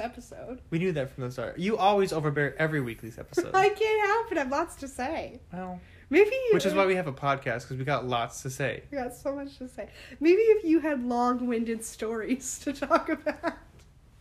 [0.00, 0.60] episode.
[0.70, 1.58] We knew that from the start.
[1.58, 3.50] You always overbear every weekly's episode.
[3.54, 4.38] I can't help it.
[4.38, 5.40] I have lots to say.
[5.52, 5.80] well,
[6.10, 8.82] Maybe which is why we have a podcast because we got lots to say.
[8.90, 9.88] we got so much to say.
[10.20, 13.54] Maybe if you had long-winded stories to talk about.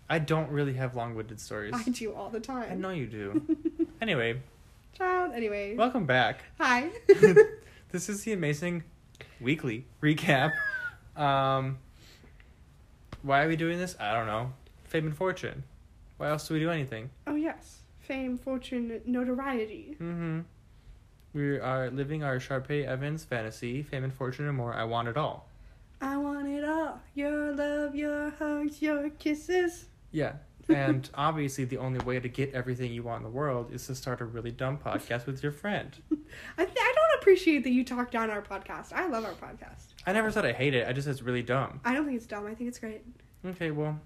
[0.10, 1.74] I don't really have long-winded stories.
[1.76, 2.72] I do all the time.
[2.72, 3.58] I know you do.
[4.01, 4.42] anyway,
[4.97, 5.33] Child.
[5.33, 5.76] Anyway.
[5.76, 6.44] welcome back.
[6.60, 6.90] Hi.
[7.92, 8.83] this is the amazing
[9.42, 10.53] weekly recap.
[11.17, 11.78] Um,
[13.22, 13.97] why are we doing this?
[13.99, 14.53] I don't know.
[14.92, 15.63] Fame and fortune.
[16.17, 17.09] Why else do we do anything?
[17.26, 17.77] oh yes.
[17.99, 19.95] Fame, fortune, notoriety.
[20.02, 20.41] Mm-hmm.
[21.33, 24.73] We are living our Sharpay Evans fantasy, fame and fortune and more.
[24.73, 25.47] I want it all.
[26.02, 26.99] I want it all.
[27.16, 29.85] Your love, your hugs, your kisses.
[30.11, 30.33] Yeah.
[30.69, 33.95] And obviously, the only way to get everything you want in the world is to
[33.95, 35.89] start a really dumb podcast with your friend.
[36.58, 38.94] I, th- I don't appreciate that you talk down our podcast.
[38.94, 39.94] I love our podcast.
[40.05, 40.88] I never said I hate it.
[40.88, 41.80] I just said it's really dumb.
[41.83, 42.45] I don't think it's dumb.
[42.45, 43.02] I think it's great.
[43.45, 43.99] Okay, well,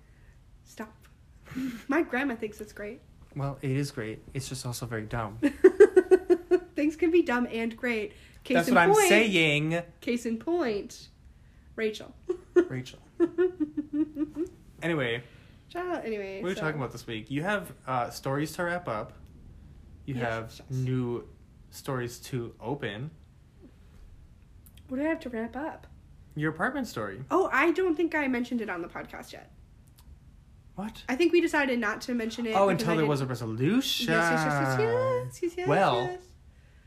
[0.66, 0.94] Stop.
[1.88, 3.00] My grandma thinks it's great.
[3.36, 4.20] well, it is great.
[4.34, 5.40] It's just also very dumb.
[6.76, 8.14] Things can be dumb and great.
[8.44, 11.08] Case That's in what point, I'm saying, Case in point,
[11.76, 12.14] Rachel.
[12.70, 13.00] Rachel.
[14.84, 15.24] Anyway,
[15.70, 16.42] Child, anyway.
[16.42, 17.32] what are we so- talking about this week?
[17.32, 19.14] You have uh, stories to wrap up.
[20.06, 20.64] You Yes, have yes.
[20.70, 21.28] new
[21.72, 23.10] stories to open.
[24.90, 25.88] What do I have to wrap up?
[26.36, 27.24] Your apartment story.
[27.32, 29.52] Oh, I don't think I mentioned it on the podcast yet.
[30.76, 31.04] What?
[31.08, 32.54] I think we decided not to mention it.
[32.56, 34.14] Oh, until there was a resolution.
[34.14, 36.20] Yes, yes, yes, yes, yes, yes, Well, yes.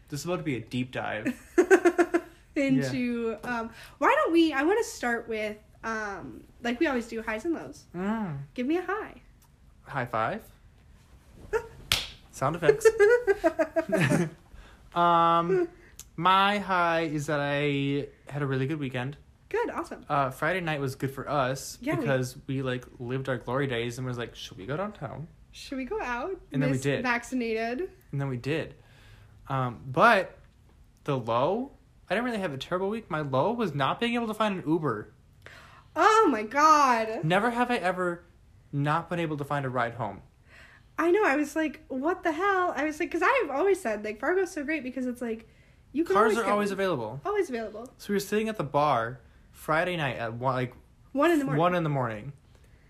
[0.09, 1.35] This is about to be a deep dive.
[2.57, 7.23] into um why don't we i want to start with um like we always do
[7.23, 8.39] highs and lows Mm.
[8.55, 9.15] give me a high
[9.85, 10.43] High five.
[12.33, 12.87] Sound effects.
[14.95, 15.69] um,
[16.17, 19.17] my high is that I had a really good weekend.
[19.49, 23.39] Good awesome Uh, Friday night was good for us Yeah, because we, like lived our
[23.39, 25.29] glory days and was like, should we go downtown?
[25.53, 27.03] should we go out And then we did.
[27.03, 28.75] vaccinated And then we did.
[29.49, 30.37] Um, but
[31.05, 31.73] the low,
[32.09, 33.11] I didn't really have a terrible week.
[33.11, 35.13] My low was not being able to find an Uber.
[35.97, 38.25] oh my god Never have I ever
[38.73, 40.21] not been able to find a ride home.
[40.99, 44.05] i know i was like what the hell i was like because i've always said
[44.05, 45.49] like fargo's so great because it's like
[45.93, 47.19] you can Cars always are always available.
[47.25, 49.21] always available So we were sitting at the bar
[49.59, 50.73] Friday night at one, like
[51.13, 52.33] one in the morning one in the morning,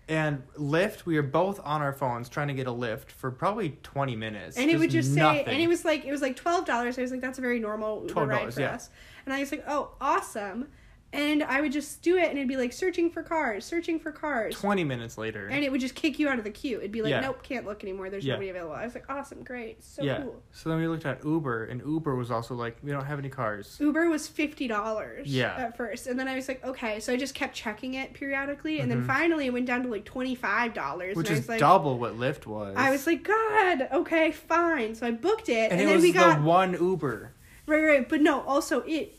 [0.07, 1.03] and Lyft.
[1.03, 4.55] We were both on our phones trying to get a lift for probably twenty minutes.
[4.55, 7.01] and it would just say and it was like it was like twelve dollars i
[7.01, 8.73] was like that's a very normal Uber ride $12, for yeah.
[8.75, 8.91] us
[9.25, 10.67] and i was like oh awesome
[11.11, 14.11] and i would just do it and it'd be like searching for cars searching for
[14.11, 15.47] cars twenty minutes later.
[15.47, 17.21] and it would just kick you out of the queue it'd be like Yeah.
[17.21, 18.33] nope can't look anymore there's Yeah.
[18.33, 20.21] nobody available i was like awesome great so yeah.
[20.21, 23.17] cool So then we looked at Uber, and Uber was also like, we don't have
[23.19, 23.77] any cars.
[23.79, 25.55] uber was fifty dollars Yeah.
[25.57, 28.79] at first and then i was like okay so i just kept checking it periodically
[28.79, 29.07] and then Mhm.
[29.07, 32.45] finally it went down to like $25 Which and i is like double what Lyft
[32.45, 32.75] was.
[32.77, 36.03] i was like god okay fine so i booked it and, and, it then was
[36.03, 37.31] we got the one Uber.
[37.67, 38.41] Right, right, but no.
[38.41, 39.18] Also, it.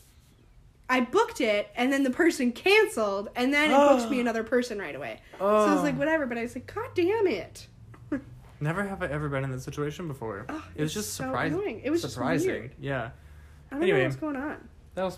[0.91, 4.77] I booked it, and then the person canceled, and then it booked me another person
[4.77, 5.21] right away.
[5.39, 5.65] Oh.
[5.65, 5.99] So I was like, oh.
[5.99, 6.25] whatever.
[6.25, 7.65] But I was like, God damn it!
[8.59, 10.45] Never have I ever been in that situation before.
[10.49, 11.57] Ugh, it was just so surprising.
[11.57, 11.81] annoying.
[11.83, 12.71] It was just surprising.
[12.79, 13.11] Yeah.
[13.71, 13.99] I don't Anyway.
[13.99, 14.57] know what's going on.
[14.95, 15.17] That was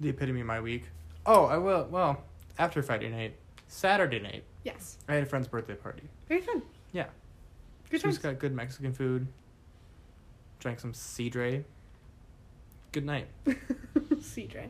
[0.00, 0.84] the epitome of my week.
[1.26, 1.86] Oh, I will.
[1.90, 2.24] Well,
[2.58, 3.36] after Friday night,
[3.68, 6.02] Saturday night, Yes, I had a friend's birthday party.
[6.26, 6.62] very fun.
[6.92, 7.04] Yeah.
[7.90, 8.18] Good She's times.
[8.18, 9.26] got good Mexican food.
[10.58, 11.64] Drank some Cedre.
[12.92, 13.26] Good night.
[13.46, 14.68] CJ.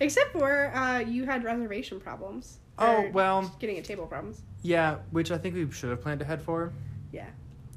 [0.00, 2.58] Except for uh, you had reservation problems.
[2.78, 3.54] Oh, well.
[3.58, 4.42] getting a table problems.
[4.62, 6.72] Yeah, which I think we should have planned ahead for.
[7.12, 7.26] Yeah,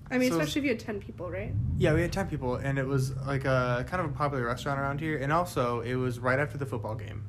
[0.10, 1.54] I mean, So- especially if you had ten people, right?
[1.78, 4.80] Yeah, we had 10 people, and it was like a kind of a popular restaurant
[4.80, 5.18] around here.
[5.18, 7.24] And also, it was right after the football game.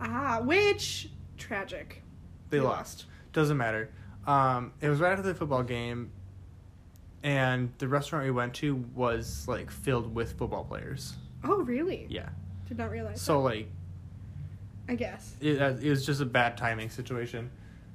[0.00, 2.02] Ah, which tragic.
[2.50, 3.04] They We lost.
[3.34, 3.90] Doesn't matter.
[4.26, 6.10] Um, it was right after the football game,
[7.22, 11.16] and the restaurant we went to was like filled with football players.
[11.44, 12.06] Oh, really?
[12.08, 12.28] Yeah.
[12.66, 13.20] Did not realize.
[13.20, 13.68] So like
[14.88, 15.34] I guess.
[15.40, 17.50] it, uh, it was just a bad timing situation.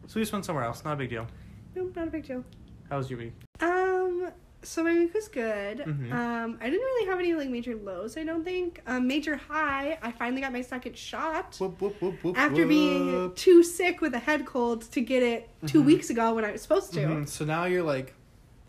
[0.08, 0.84] So we just went somewhere else.
[0.84, 1.28] Not a big deal.
[1.76, 2.44] No, not a big deal.
[2.90, 3.34] How was your week?
[3.62, 4.30] Um,
[4.62, 5.80] so my week was good.
[5.80, 6.12] Mhm.
[6.12, 8.16] Um, I didn't really have any like major lows.
[8.18, 8.82] I don't think.
[8.86, 9.98] Um, major high.
[10.02, 14.14] I finally got my second shot Whoop, whoop, whoop, whoop, after being too sick with
[14.14, 15.86] a head cold to get it 2 Mhm.
[15.86, 17.00] weeks ago when I was supposed to.
[17.02, 17.28] Mhm.
[17.28, 18.14] So now you're like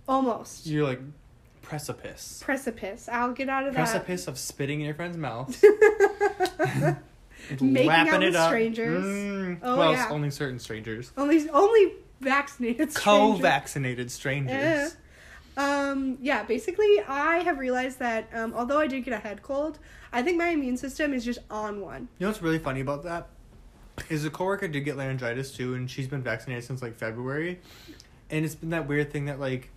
[0.08, 1.00] Almost you're like
[1.64, 2.42] precipice.
[2.44, 3.08] precipice.
[3.10, 3.80] I'll get out of that.
[3.80, 5.62] Precipice of spitting in your friend's mouth.
[7.60, 8.48] Making lapping out it with up.
[8.48, 9.04] strangers.
[9.04, 9.58] Mm.
[9.62, 10.08] Oh, well, yeah.
[10.10, 11.12] only certain strangers.
[11.16, 12.92] only only vaccinated.
[12.92, 13.02] strangers.
[13.02, 14.56] Co-vaccinated strangers.
[14.56, 14.90] Eh.
[15.56, 19.78] Um, yeah, basically, I have realized that um, although I did get a head cold,
[20.12, 22.08] I think my immune system is just on one.
[22.18, 23.28] You know what's really funny about that?
[24.08, 27.60] Is a coworker did get laryngitis too, and she's been vaccinated since like February.
[28.30, 29.70] And it's been that weird thing that like,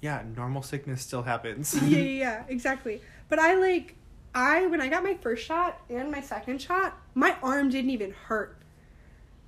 [0.00, 1.74] yeah, normal sickness still happens.
[1.82, 3.00] yeah, yeah, yeah, exactly.
[3.28, 3.94] But I like,
[4.34, 8.12] I when I got my first shot and my second shot, my arm didn't even
[8.12, 8.54] hurt.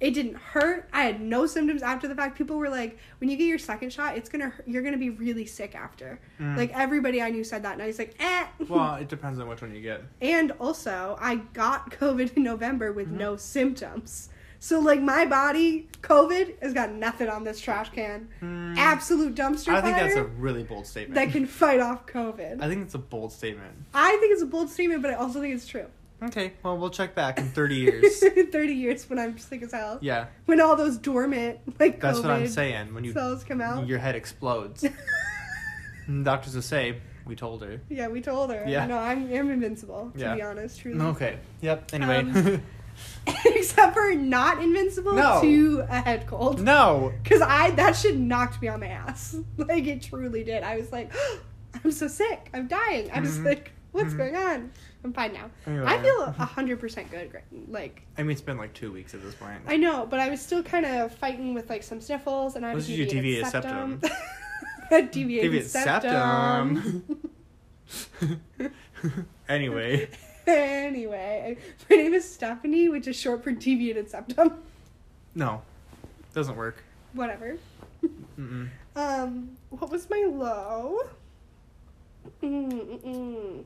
[0.01, 0.89] It didn't hurt.
[0.95, 2.39] I had no symptoms after the fact.
[2.39, 5.45] People were like, "When you get your second shot, it's gonna you're gonna be really
[5.45, 6.57] sick after." Mm.
[6.57, 9.47] Like everybody I knew said that, and I was like, "Eh." well, it depends on
[9.47, 10.03] which one you get.
[10.23, 13.19] and also, I got COVID in November with Mhm.
[13.19, 14.31] no symptoms.
[14.63, 18.29] So like my body, COVID has got nothing on this trash can.
[18.43, 18.77] Mm.
[18.77, 21.15] Absolute dumpster I think that's a really bold statement.
[21.15, 22.63] that can fight off COVID.
[22.63, 23.75] I think it's a bold statement.
[23.95, 25.87] I think it's a bold statement, but I also think it's true.
[26.23, 28.23] Okay, well, we'll check back in 30 years.
[28.23, 29.97] In 30 years when I'm sick as hell.
[30.03, 32.93] yeah, When all those dormant, like, that's COVID what I'm saying.
[32.93, 33.87] When you cells come out.
[33.87, 34.85] your head explodes.
[36.23, 38.65] Doctors will say, "We told her." yeah, we told her.
[38.67, 38.85] Yeah.
[38.87, 40.35] No, I'm, I'm invincible, to Yeah.
[40.35, 41.01] be honest, truly.
[41.01, 41.39] Okay.
[41.63, 41.91] Yep.
[41.95, 42.19] Anyway.
[42.19, 42.63] Um,
[43.47, 45.41] Except for not invincible No.
[45.43, 46.61] to a head cold.
[46.61, 47.13] no.
[47.23, 49.37] Because I, that shit knocked me on my ass.
[49.57, 50.63] Like, it truly did.
[50.63, 51.13] I was like,
[51.85, 52.51] I'm so sick.
[52.55, 53.11] I'm dying.
[53.13, 53.45] I'm just Mhm.
[53.47, 54.17] like, what's Mhm.
[54.19, 54.71] going on?
[55.05, 55.51] I'm fine now.
[55.67, 57.31] I feel 100% good.
[57.69, 59.61] Like, I mean, it's been like two weeks at this point.
[59.67, 62.75] I know, but I was still kind of fighting with like some sniffles, and I
[62.75, 64.01] was your deviated septum.
[64.93, 67.05] A deviated, Deviated septum.
[69.49, 70.09] anyway,
[70.51, 71.57] anyway,
[71.89, 74.63] my name is Stephanie, which is short for deviated septum.
[75.35, 75.63] no,
[76.35, 76.83] doesn't work.
[77.13, 77.57] Whatever.
[78.39, 78.69] Mm-mm.
[78.97, 81.01] Um, what was my low?
[82.43, 83.65] Mm-mm-mm.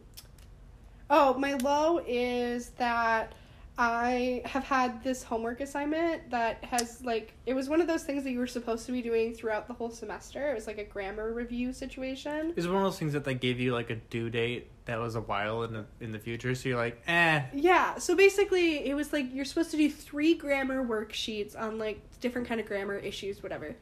[1.10, 3.32] Oh, my low is that
[3.76, 8.22] I have had this homework assignment that has like it was one of those things
[8.24, 10.50] that you were supposed to be doing throughout the whole semester.
[10.50, 12.52] It was like a grammar review situation.
[12.56, 15.00] Is it one of those things that they gave you like a due date that
[15.00, 16.54] was a while in the in the future?
[16.54, 17.42] So you're like, eh.
[17.54, 22.00] Yeah, so basically it was like you're supposed to do three grammar worksheets on like
[22.20, 23.74] different kind of grammar issues, whatever.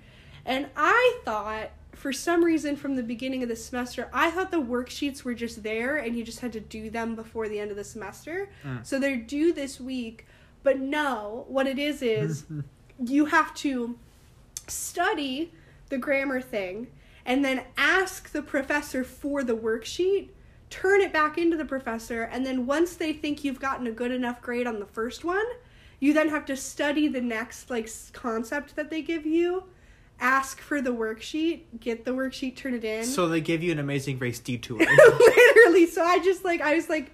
[0.44, 4.62] And I thought for some reason from the beginning of the semester, I thought the
[4.62, 7.76] worksheets were just there and you just had to do them before the end of
[7.76, 8.49] the semester.
[8.64, 8.84] Mm.
[8.84, 10.26] So they're due this week.
[10.62, 12.44] But no, what it is is
[13.04, 13.99] you have to
[14.69, 15.52] study
[15.88, 16.88] the grammar thing
[17.25, 20.28] and then ask the professor for the worksheet
[20.72, 24.10] turn it back into the professor and then once they think you've gotten a good
[24.10, 25.44] enough grade on the first one
[26.00, 29.64] you then have to study the next like concept that they give you
[30.19, 33.78] ask for the worksheet get the worksheet turn it in so they gave you an
[33.78, 34.78] amazing race detour.
[35.19, 37.10] literally so i just like i was like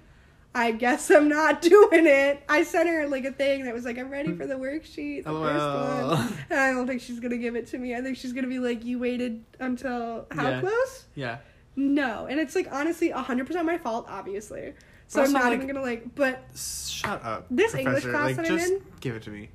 [0.54, 3.98] i guess i'm not doing it i sent her like a thing that was like
[3.98, 6.10] i'm ready for the worksheet the first LOL.
[6.10, 8.46] one and i don't think she's gonna give it to me i think she's gonna
[8.46, 10.60] be like you waited until how Yeah.
[10.60, 11.38] close yeah.
[11.78, 14.74] No and it's like honestly 100% my fault obviously
[15.06, 17.46] so But i'm not like- even gonna like but Shut up.
[17.50, 19.48] This English class like, that I'm just in- give it to me.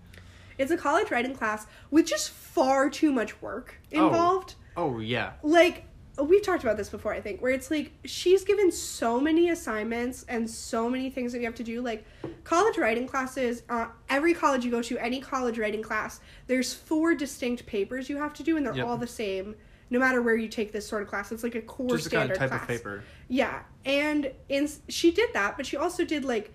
[0.58, 4.06] it's a college writing class with just far too much work Oh.
[4.08, 5.34] involved Oh yeah.
[5.44, 5.86] like
[6.24, 10.24] we've talked about this before i think where it's like she's given so many assignments
[10.30, 12.06] and so many things that you have to do like
[12.44, 17.16] college writing classes uh, every college you go to any college writing class there's four
[17.16, 18.86] distinct papers you have to do and they're Yep.
[18.88, 19.56] all the same
[19.94, 22.24] no matter where you take this sort of class it's like a core Just kind
[22.30, 23.04] standard of type class of paper.
[23.30, 26.52] yeah, and in she did that, but she also did like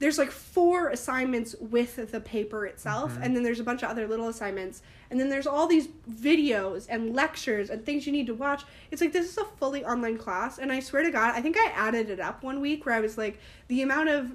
[0.00, 3.22] there's like four assignments with the paper itself, Mhm.
[3.22, 6.84] and then there's a bunch of other little assignments, and then there's all these videos
[6.90, 8.64] and lectures and things you need to watch.
[8.90, 11.56] It's like this is a fully online class, and I swear to God, I think
[11.56, 13.38] I added it up one week where I was like
[13.68, 14.32] the amount of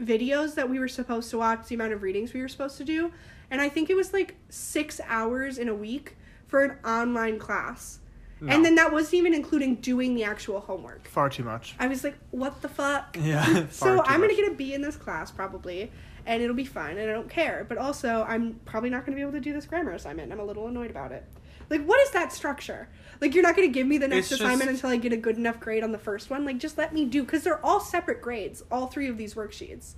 [0.00, 2.84] videos that we were supposed to watch, the amount of readings we were supposed to
[2.84, 3.10] do,
[3.50, 6.16] and I think it was like six hours in a week
[6.48, 8.00] for an online class.
[8.40, 8.54] No.
[8.54, 11.06] And then that wasn't even including doing the actual homework.
[11.08, 11.74] far too much.
[11.78, 13.16] I was like, what the fuck?
[13.20, 13.66] Yeah.
[13.70, 15.90] so I'm gonna get a B in this class probably,
[16.24, 17.66] and it'll be fine, and I don't care.
[17.68, 20.32] But also, I'm probably not gonna be able to do this grammar assignment.
[20.32, 21.24] I'm a little annoyed about it.
[21.68, 22.88] Like, what is that structure?
[23.20, 25.16] Like, you're not gonna give me the next It's assignment just- until I get a
[25.16, 26.44] good enough grade on the first one.
[26.44, 29.94] Like, just let me do, because they're all separate grades, all three of these worksheets.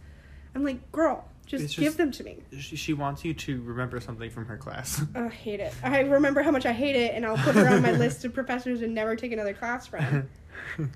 [0.55, 2.39] I'm like, girl, just It's give them to me.
[2.59, 5.03] She, she wants you to remember something from her class.
[5.15, 5.75] I hate it.
[5.83, 8.33] I remember how much I hate it, and I'll put her on my list of
[8.33, 10.29] professors and never take another class from.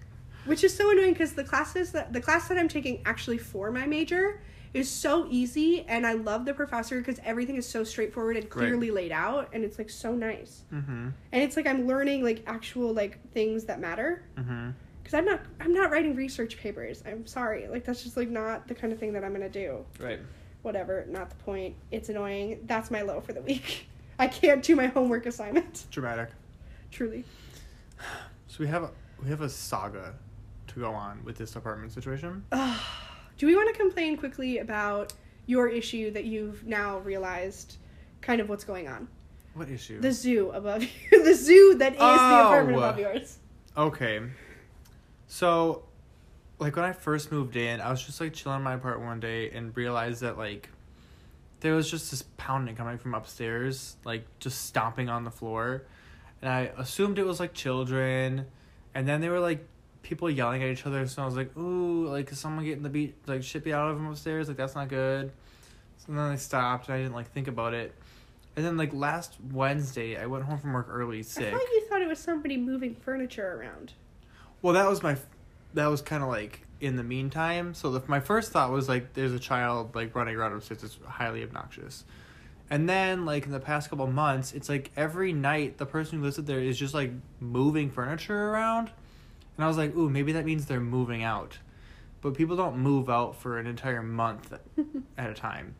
[0.44, 3.70] which is so annoying because the classes that the class that I'm taking actually for
[3.70, 4.40] my major
[4.74, 8.90] is so easy and I love the professor because everything is so straightforward and clearly
[8.90, 11.08] laid out and it's like so nice mm-hmm.
[11.32, 14.70] and it's like I'm learning like actual like things that matter Mm-hmm.
[15.02, 18.66] because I'm not I'm not writing research papers I'm sorry like that's just like not
[18.68, 20.20] the kind of thing that I'm gonna do Right.
[20.64, 23.86] Whatever not the point it's annoying that's my low for the week
[24.18, 26.30] I can't do my homework assignment Dramatic.
[26.90, 27.24] truly
[28.48, 28.90] So we have a
[29.22, 30.14] we have a saga
[30.68, 32.44] to go on with this apartment situation.
[33.38, 35.12] Do we want to complain quickly about
[35.46, 37.76] your issue that you've now realized
[38.20, 39.08] kind of what's going on?
[39.54, 40.00] What issue?
[40.00, 40.88] The zoo above you.
[41.24, 42.46] the zoo that is the Oh.
[42.46, 43.38] apartment above yours.
[43.76, 44.20] Okay.
[45.26, 45.82] So,
[46.58, 49.20] like when I first moved in, I was just like chilling in my apartment one
[49.20, 50.70] day and realized that like
[51.60, 55.84] there was just this pounding coming from upstairs, like just stomping on the floor.
[56.42, 58.46] And I assumed it was like children.
[58.94, 59.66] And then they were like
[60.02, 61.06] people yelling at each other.
[61.06, 63.90] So I was like, ooh, like is someone getting the beat, like shit beat out
[63.90, 64.48] of them upstairs?
[64.48, 65.32] Like that's not good.
[65.98, 67.94] So then they stopped and I didn't like think about it.
[68.56, 71.46] And then like last Wednesday, I went home from work early sick.
[71.46, 73.94] I thought you thought it was somebody moving furniture around.
[74.62, 75.16] Well, that was my,
[75.74, 77.74] that was kind of like in the meantime.
[77.74, 80.82] So the, my first thought was like, there's a child like running around upstairs.
[80.82, 82.04] It's highly obnoxious.
[82.70, 86.24] And then like in the past couple months, it's like every night the person who
[86.24, 88.90] lives there is just like moving furniture around,
[89.56, 91.58] and I was like, ooh, maybe that means they're moving out,
[92.20, 94.52] but people don't move out for an entire month
[95.18, 95.74] at a time.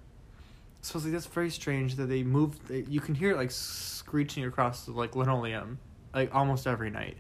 [0.83, 2.59] So I was like, that's very strange that they move.
[2.71, 5.79] You can hear it like screeching across the like linoleum,
[6.15, 7.17] like almost every night.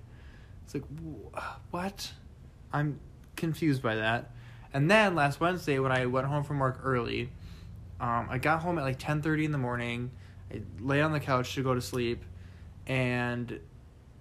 [0.65, 2.13] It's like, wh- what?
[2.75, 2.99] I'm
[3.37, 4.33] confused by that.
[4.75, 7.31] And then last Wednesday, when I went home from work early,
[8.01, 10.11] um, I got home at like ten thirty in the morning.
[10.53, 12.25] I lay on the couch to go to sleep,
[12.87, 13.61] and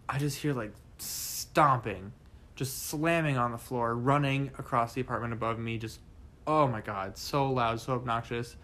[0.07, 2.13] I just hear like stomping,
[2.55, 5.79] just slamming on the floor, running across the apartment above me.
[5.79, 5.99] Just,
[6.45, 8.55] oh my god, so loud, so obnoxious.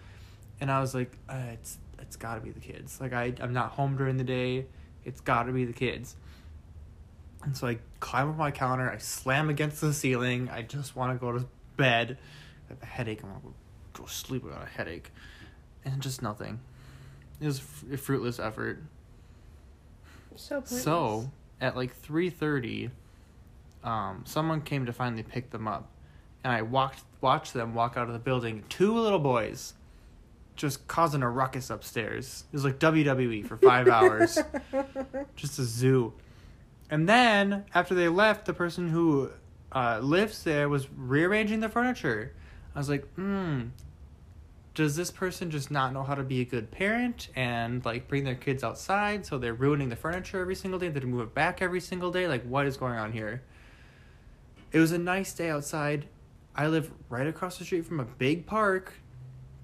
[0.61, 3.01] And I was like, uh, it's it's got to be the kids.
[3.01, 4.67] Like I I'm not home during the day.
[5.03, 6.15] It's got to be the kids.
[7.43, 8.89] And so I climb up my counter.
[8.91, 10.49] I slam against the ceiling.
[10.51, 11.45] I just want to go to
[11.77, 12.17] bed.
[12.67, 13.21] I have a headache.
[13.23, 13.53] I want to
[13.93, 15.11] go to sleep without a headache.
[15.85, 16.59] And just nothing.
[17.39, 18.83] It was a fruitless effort.
[20.35, 20.61] So.
[20.65, 21.31] So
[21.61, 22.89] at like three thirty,
[23.83, 25.89] um, someone came to finally pick them up,
[26.43, 28.63] and I walked watched them walk out of the building.
[28.69, 29.73] Two little boys,
[30.55, 32.45] just causing a ruckus upstairs.
[32.51, 34.37] It was like WWE for five hours,
[35.35, 36.13] just a zoo.
[36.89, 39.31] And then after they left, the person who
[39.71, 42.33] uh, lives there was rearranging the furniture.
[42.75, 43.67] I was like, hmm.
[44.75, 48.23] Does this person just not know how to be a good parent and like bring
[48.23, 50.87] their kids outside so they're ruining the furniture every single day?
[50.87, 52.27] They move it back every single day?
[52.27, 53.41] Like, what is going on here?
[54.71, 56.07] It was a nice day outside.
[56.55, 58.93] I live right across the street from a big park.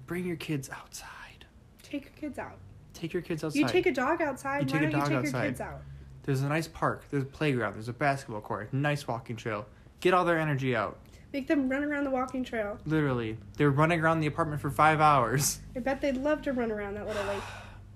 [0.06, 1.46] Bring your kids outside.
[1.82, 2.58] Take your kids out.
[2.92, 3.58] Take your kids outside.
[3.58, 4.70] You take a dog outside.
[4.70, 5.32] You Why don't you take outside.
[5.32, 5.82] your kids out?
[6.26, 7.04] There's a nice park.
[7.10, 7.74] There's a playground.
[7.74, 8.72] There's a basketball court.
[8.74, 9.66] Nice walking trail.
[10.00, 10.98] Get all their energy out.
[11.32, 12.78] Make them run around the walking trail.
[12.84, 13.38] Literally.
[13.56, 15.60] They're running around the apartment for five hours.
[15.76, 17.42] I bet they'd love to run around that little lake.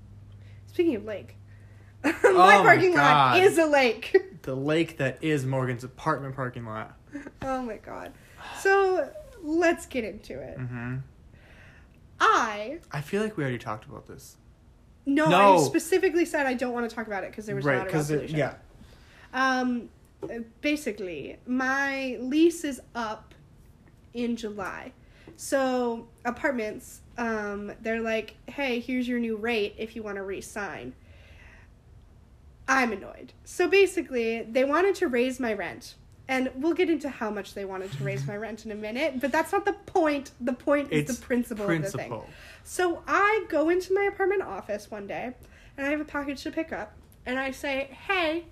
[0.67, 1.37] Speaking of lake,
[2.05, 4.17] my Oh my parking lot is a lake.
[4.43, 6.97] The lake that is Morgan's apartment parking lot.
[7.43, 8.15] oh my god.
[8.61, 9.11] So
[9.43, 10.57] let's get into it.
[10.57, 10.97] hmm
[12.19, 14.39] I I feel like we already talked about this.
[15.07, 15.57] No, No.
[15.57, 17.91] I specifically said I don't want to talk about it because there was not a
[17.91, 18.37] resolution.
[18.37, 18.55] yeah.
[19.33, 19.89] Um,
[20.61, 23.35] basically, my lease is up
[24.15, 24.93] in July.
[25.37, 30.95] So apartments, um, they're like, hey, here's your new rate if you want to re-sign.
[32.69, 33.33] I'm annoyed.
[33.45, 35.95] So basically, they wanted to raise my rent.
[36.31, 39.21] And we'll get into how much they wanted to raise my rent in a minute,
[39.21, 40.31] but that's not the point.
[40.41, 42.23] The point is the principle, of the thing.
[42.63, 45.33] So I go into my apartment office one day
[45.77, 46.93] and I have a package to pick up.
[47.27, 48.45] And I say, hey,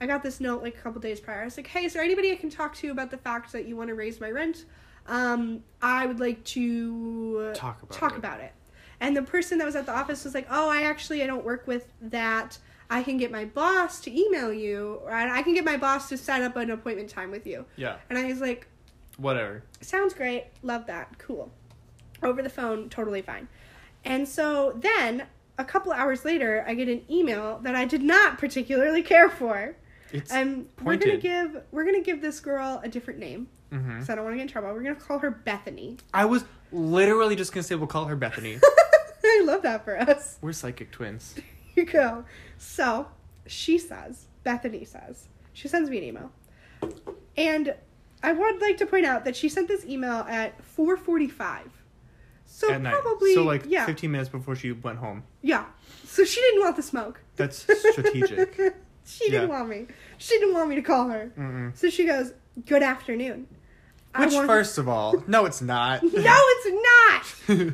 [0.00, 1.42] I got this note like a couple days prior.
[1.42, 3.66] I was like, hey, is there anybody I can talk to about the fact that
[3.66, 4.64] you want to raise my rent?
[5.08, 8.18] Um, I would like to Talk about talk it.
[8.18, 8.52] about it.
[9.00, 11.44] And the person that was at the office was like, oh, I actually I don't
[11.44, 12.58] work with that.
[12.94, 16.16] I can get my boss to email you, or I can get my boss to
[16.16, 17.64] set up an appointment time with you.
[17.76, 17.96] Yeah.
[18.08, 18.68] And I was like,
[19.16, 19.62] Whatever.
[19.80, 21.52] sounds great love that cool
[22.22, 23.46] over the phone totally fine
[24.04, 28.38] and so then a couple hours later i get an email that i did not
[28.38, 29.76] particularly care for
[30.12, 30.32] It's.
[30.32, 34.16] and we're gonna give we're gonna give this girl a different name hmm because i
[34.16, 37.52] don't want to get in trouble we're gonna call her bethany I was literally just
[37.52, 38.58] gonna say we'll call her Bethany.
[39.24, 41.36] i love that for us We're psychic twins.
[41.76, 42.24] You go
[42.58, 43.08] so
[43.46, 46.30] she says bethany says she sends me an email
[47.36, 47.74] and
[48.22, 51.60] i would like to point out that she sent this email at 4.45
[52.46, 52.92] so at night.
[52.92, 55.24] probably So like yeah 15 minutes before she went home.
[55.42, 55.64] Yeah.
[56.04, 57.20] So she didn't want the smoke.
[57.36, 58.54] That's strategic.
[59.04, 59.86] she didn't want me.
[60.18, 61.32] She didn't want me to call her.
[61.36, 61.76] Mm-mm.
[61.76, 62.32] So she goes,
[62.66, 63.48] "Good afternoon."
[64.16, 66.02] Which, want- first of all, no, it's not.
[66.12, 66.68] No, it's
[67.48, 67.72] not.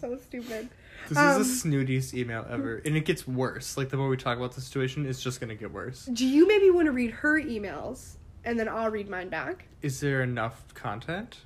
[0.00, 0.68] so stupid.
[1.08, 3.76] This Um, is the snootiest email ever, and it gets worse.
[3.76, 6.04] Like the more we talk about the situation, it's just gonna get worse.
[6.06, 9.64] Do you maybe want to read her emails and then I'll read mine back?
[9.82, 11.38] Is there enough content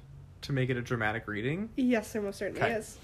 [0.42, 1.68] to make it a dramatic reading?
[1.76, 2.72] Yes, there most certainly Okay.
[2.72, 2.98] is.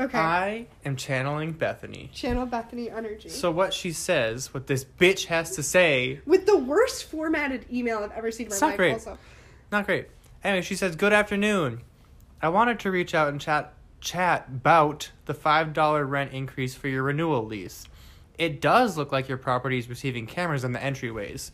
[0.00, 0.18] Okay.
[0.18, 2.10] I am channeling Bethany.
[2.14, 3.28] Channel Bethany energy.
[3.28, 7.98] So what she says, what this bitch has to say, With the worst formatted email
[7.98, 8.76] I've ever seen in my It's not life.
[8.76, 8.92] great.
[8.92, 9.18] Also,
[9.72, 10.08] not great.
[10.44, 11.80] Anyway, she says, "Good afternoon.
[12.40, 16.88] I wanted to reach out and chat chat about the five dollar rent increase for
[16.88, 17.86] your renewal lease.
[18.38, 21.50] It does look like your property is receiving cameras in the entryways.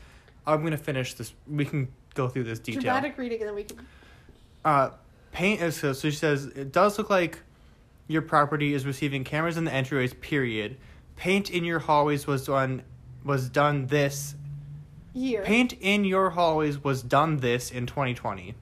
[0.47, 1.33] I'm gonna finish this.
[1.49, 2.83] We can go through this detail.
[2.83, 3.79] dramatic reading, and then we can.
[4.65, 4.91] uh,
[5.33, 7.41] paint is so, so she says it does look like
[8.07, 10.77] your property is receiving cameras in the entryways period
[11.17, 12.83] paint in your hallways was done
[13.25, 14.35] was done this
[15.15, 15.43] Year.
[15.43, 18.55] paint in your hallways was done this in 2020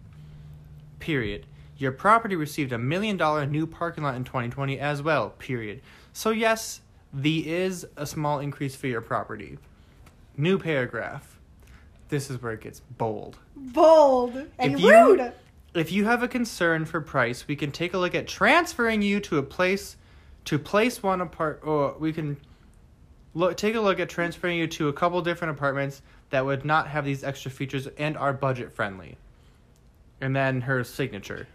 [1.00, 1.46] period
[1.82, 5.80] your property received a million dollar new parking lot in 2020 as well period
[6.12, 6.80] so yes
[7.12, 9.58] the is a small increase for your property
[10.36, 11.38] new paragraph
[12.08, 15.32] this is where it gets bold Bold and If you- rude.
[15.74, 19.18] if you have a concern for price, we can take a look at transferring you
[19.20, 19.96] to a place
[20.44, 22.36] to place one apart or we can
[23.34, 26.86] look take a look at transferring you to a couple different apartments that would not
[26.88, 29.16] have these extra features and are budget friendly.
[30.20, 31.46] And then her signature.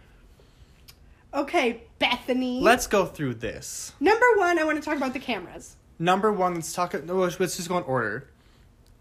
[1.34, 2.60] Okay, Bethany.
[2.60, 3.92] Let's go through this.
[4.00, 5.76] Number one, I want to talk about the cameras.
[5.98, 6.94] Number one, let's talk.
[6.94, 8.28] Let's just go in order.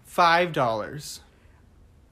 [0.06, 1.22] Five dollars.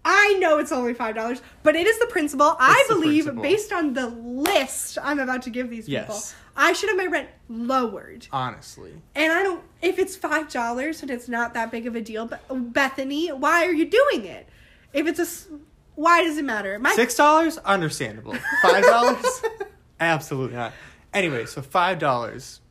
[0.08, 2.56] I know it's only five dollars, but it is the principle.
[2.60, 6.36] I It's the believe, based on the list I'm about to give these people, Yes.
[6.56, 8.28] I should have my rent lowered.
[8.32, 9.64] Honestly, And I don't.
[9.82, 13.30] If it's five dollars and it's not that big of a deal, but oh, Bethany,
[13.30, 14.48] why are you doing it?
[14.94, 15.58] If it's a,
[15.96, 16.78] why does it matter?
[16.78, 18.36] My six dollars, understandable.
[18.62, 19.42] Five dollars,
[20.00, 20.74] absolutely not.
[21.14, 22.62] Anyway, so five dollars,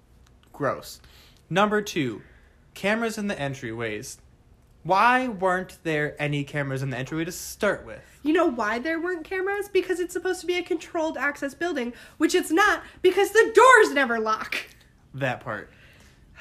[0.53, 1.01] gross.
[1.49, 2.23] Number two,
[2.75, 4.19] cameras in the entryways.
[4.83, 8.03] Why weren't there any cameras in the entryway to start with?
[8.23, 9.69] You know why there weren't cameras?
[9.69, 13.95] Because it's supposed to be a controlled access building, which it's not because the doors
[13.95, 14.57] never lock.
[15.15, 15.71] That part.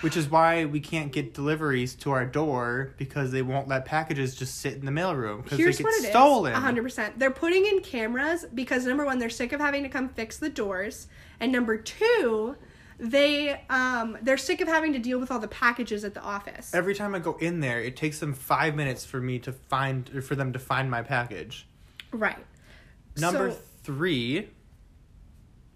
[0.02, 4.36] Which is why we can't get deliveries to our door because they won't let packages
[4.36, 6.10] just sit in the mailroom because they get what it is.
[6.10, 6.54] stolen.
[6.54, 7.14] 100%.
[7.18, 10.50] They're putting in cameras because number 1 they're sick of having to come fix the
[10.50, 11.08] doors,
[11.40, 12.56] and number 2,
[13.00, 16.74] they um they're sick of having to deal with all the packages at the office.
[16.74, 20.10] Every time I go in there, it takes them five minutes for me to find
[20.16, 21.68] or for them to find my package.
[22.12, 22.38] right.
[23.18, 24.50] Number So- three,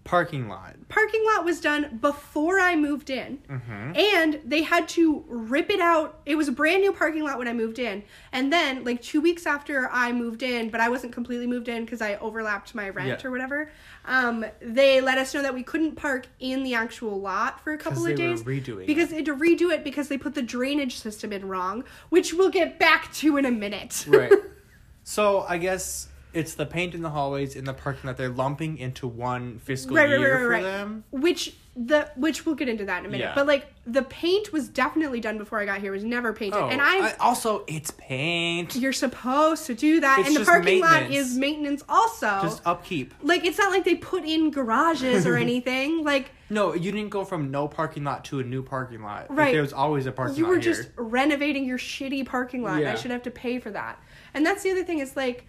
[0.08, 0.74] parking lot.
[0.88, 3.40] Parking lot was done before I moved in.
[3.50, 3.92] Mm-hmm.
[3.94, 6.20] And they had to rip it out.
[6.24, 8.02] It was a brand new parking lot when I moved in.
[8.32, 11.84] And then, like, two weeks after I moved in, but I wasn't completely moved in
[11.84, 13.28] because I overlapped my rent Yeah.
[13.28, 13.70] or whatever,
[14.06, 17.78] um, they let us know that we couldn't park in the actual lot for a
[17.78, 18.42] couple of they were days.
[18.44, 19.10] redoing because it.
[19.10, 22.48] they had to redo it because they put the drainage system in wrong, which we'll
[22.48, 24.06] get back to in a minute.
[24.08, 24.32] Right.
[25.04, 28.78] so I guess it's the paint in the hallways in the parking lot they're lumping
[28.78, 30.62] into one fiscal Right, year right, for right, right.
[30.62, 31.04] them.
[31.10, 33.22] which the which we'll get into that in a minute.
[33.24, 33.34] Yeah.
[33.36, 35.92] But like the paint was definitely done before I got here.
[35.92, 38.74] It was never painted, Oh, and I I also it's paint.
[38.74, 42.26] You're supposed to do that, It's and the parking lot is maintenance also.
[42.42, 43.14] Just upkeep.
[43.22, 46.02] like it's not like they put in garages or anything.
[46.02, 49.30] Like No, you didn't go from no parking lot to a new parking lot.
[49.30, 49.52] Like, Right.
[49.52, 50.38] there was always a parking lot.
[50.38, 50.74] you lot were here.
[50.74, 52.78] just renovating your shitty parking lot.
[52.80, 54.02] and I should have to pay for that.
[54.34, 55.46] And that's the other thing is like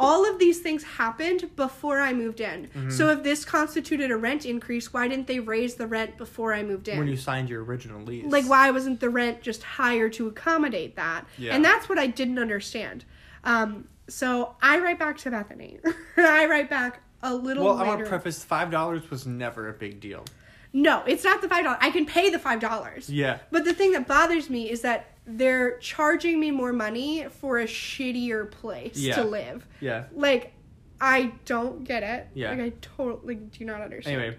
[0.00, 2.64] all of these things happened before I moved in.
[2.68, 2.90] Mm-hmm.
[2.90, 6.62] So if this constituted a rent increase, why didn't they raise the rent before I
[6.62, 6.98] moved in?
[6.98, 8.24] when you signed your original lease.
[8.26, 11.54] like why wasn't the rent just higher to accommodate that Yeah.
[11.54, 13.04] and that's what i didn't understand
[13.44, 15.78] um, so i write back to bethany
[16.16, 17.88] i write back a little Well, I later.
[17.90, 20.24] want to preface five dollars was never a big deal.
[20.72, 23.38] no it's not the five dollars i can pay the five dollars Yeah.
[23.52, 27.64] but the thing that bothers me is that they're charging me more money for a
[27.66, 29.14] shittier place Yeah.
[29.16, 30.04] to live Yeah.
[30.12, 30.52] like
[31.00, 32.50] i don't get it Yeah.
[32.50, 34.36] like i totally do not understand Anyway,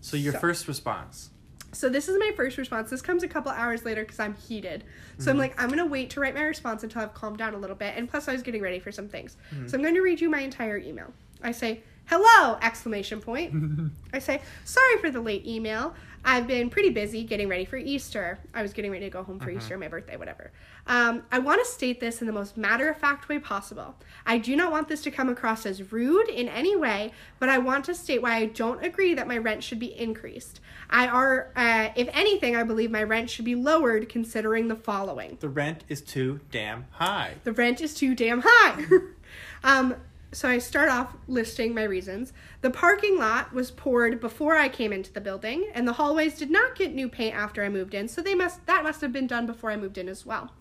[0.00, 1.30] so your So- first response.
[1.70, 2.88] So this is my first response.
[2.88, 4.84] This comes a couple hours later because I'm heated.
[5.18, 5.40] So I'm mm-hmm.
[5.40, 7.92] like, I'm gonna wait to write my response until I've calmed down a little bit.
[7.94, 9.36] And plus, I was getting ready for some things.
[9.52, 9.68] Mm-hmm.
[9.68, 11.12] So I'm going to read you my entire email.
[11.42, 13.92] I say, "Hello!" exclamation point.
[14.12, 15.94] I say, "Sorry for the late email.
[16.24, 18.38] I've been pretty busy getting ready for Easter.
[18.52, 20.50] I was getting ready to go home for Easter, my birthday, whatever.
[20.86, 23.94] Um, I want to state this in the most matter of fact way possible.
[24.26, 27.58] I do not want this to come across as rude in any way, but I
[27.58, 30.60] want to state why I don't agree that my rent should be increased.
[30.90, 35.38] I are, uh, if anything, I believe my rent should be lowered considering the following.
[35.40, 37.34] The rent is too damn high.
[37.44, 38.84] The rent is too damn high.
[39.64, 39.94] um,
[40.32, 42.32] so I start off listing my reasons.
[42.60, 46.50] The parking lot was poured before I came into the building, and the hallways did
[46.50, 49.26] not get new paint after I moved in, so they must that must have been
[49.26, 50.52] done before I moved in as well.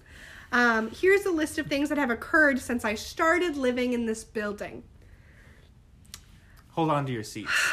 [0.52, 4.24] Um, here's a list of things that have occurred since I started living in this
[4.24, 4.84] building.
[6.72, 7.52] Hold on to your seats.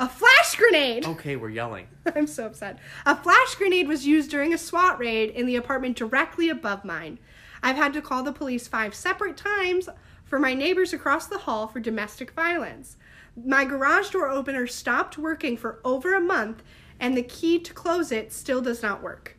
[0.00, 1.04] A flash grenade.
[1.04, 1.88] Okay, we're yelling.
[2.14, 2.78] I'm so upset.
[3.04, 7.18] A flash grenade was used during a SWAT raid in the apartment directly above mine.
[7.64, 9.88] I've had to call the police five separate times
[10.28, 12.96] for my neighbors across the hall for domestic violence.
[13.36, 16.62] My garage door opener stopped working for over a month,
[17.00, 19.36] and the key to close it still does not work.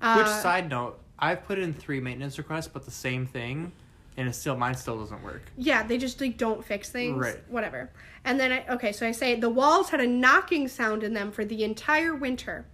[0.00, 3.72] Which Uh, side note, I've put in three maintenance requests, but the same thing,
[4.16, 5.42] and it still mine still doesn't work.
[5.56, 7.18] Yeah, they just like don't fix things.
[7.18, 7.38] Right.
[7.48, 7.90] Whatever.
[8.24, 11.30] And then I okay, so I say the walls had a knocking sound in them
[11.30, 12.66] for the entire winter,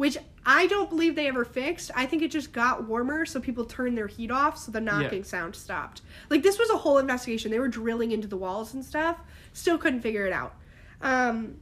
[0.00, 1.90] which I don't believe they ever fixed.
[1.94, 5.24] I think it just got warmer, so people turned their heat off, so the knocking
[5.24, 6.00] sound stopped.
[6.30, 7.50] Like this was a whole investigation.
[7.50, 9.18] They were drilling into the walls and stuff.
[9.52, 10.54] Still couldn't figure it out.
[11.02, 11.56] Um,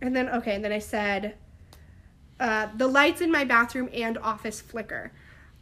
[0.00, 1.34] and then okay, and then I said
[2.38, 5.10] uh, the lights in my bathroom and office flicker.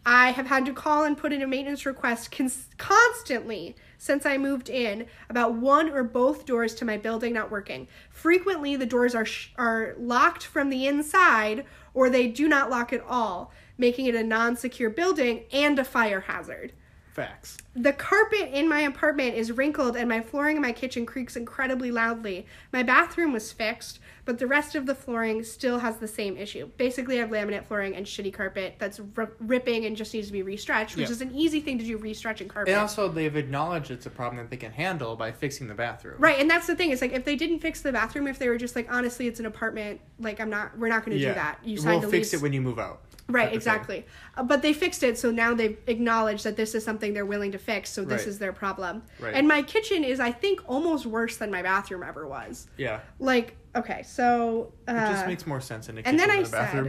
[0.05, 4.37] I have had to call and put in a maintenance request cons- constantly since I
[4.37, 7.89] moved in about one or both doors to my building not working.
[8.11, 12.93] Frequently, the doors are sh- are locked from the inside or they do not lock
[12.93, 16.73] at all, making it a non-secure building and a fire hazard.
[17.15, 17.59] Facts.
[17.77, 21.93] The carpet in my apartment is wrinkled and my flooring in my kitchen creaks incredibly
[21.93, 22.45] loudly.
[22.73, 26.71] My bathroom was fixed, but the rest of the flooring still has the same issue.
[26.77, 30.33] Basically, I have laminate flooring and shitty carpet that's r- ripping and just needs to
[30.33, 31.13] be restretched, which Yeah.
[31.13, 32.73] is an easy thing to do, restretching carpet.
[32.73, 36.17] And also, they've acknowledged it's a problem that they can handle by fixing the bathroom.
[36.19, 36.91] Right, and that's the thing.
[36.91, 39.39] It's like if they didn't fix the bathroom, if they were just like, honestly, it's
[39.39, 41.29] an apartment, like I'm not, we're not going to Yeah.
[41.29, 41.59] do that.
[41.63, 42.41] You signed we'll fix lease.
[42.41, 43.03] it when you move out.
[43.27, 43.57] Right, type of thing.
[43.57, 44.07] exactly.
[44.37, 47.53] Uh, but they fixed it, so now they've acknowledged that this is something they're willing
[47.53, 48.29] to fix, so this Right.
[48.29, 49.03] is their problem.
[49.19, 49.35] Right.
[49.35, 52.67] And my kitchen is, I think, almost worse than my bathroom ever was.
[52.77, 53.01] Yeah.
[53.19, 54.73] Like, okay, so.
[54.87, 56.85] Uh, It just makes more sense in a and kitchen then than I a bathroom.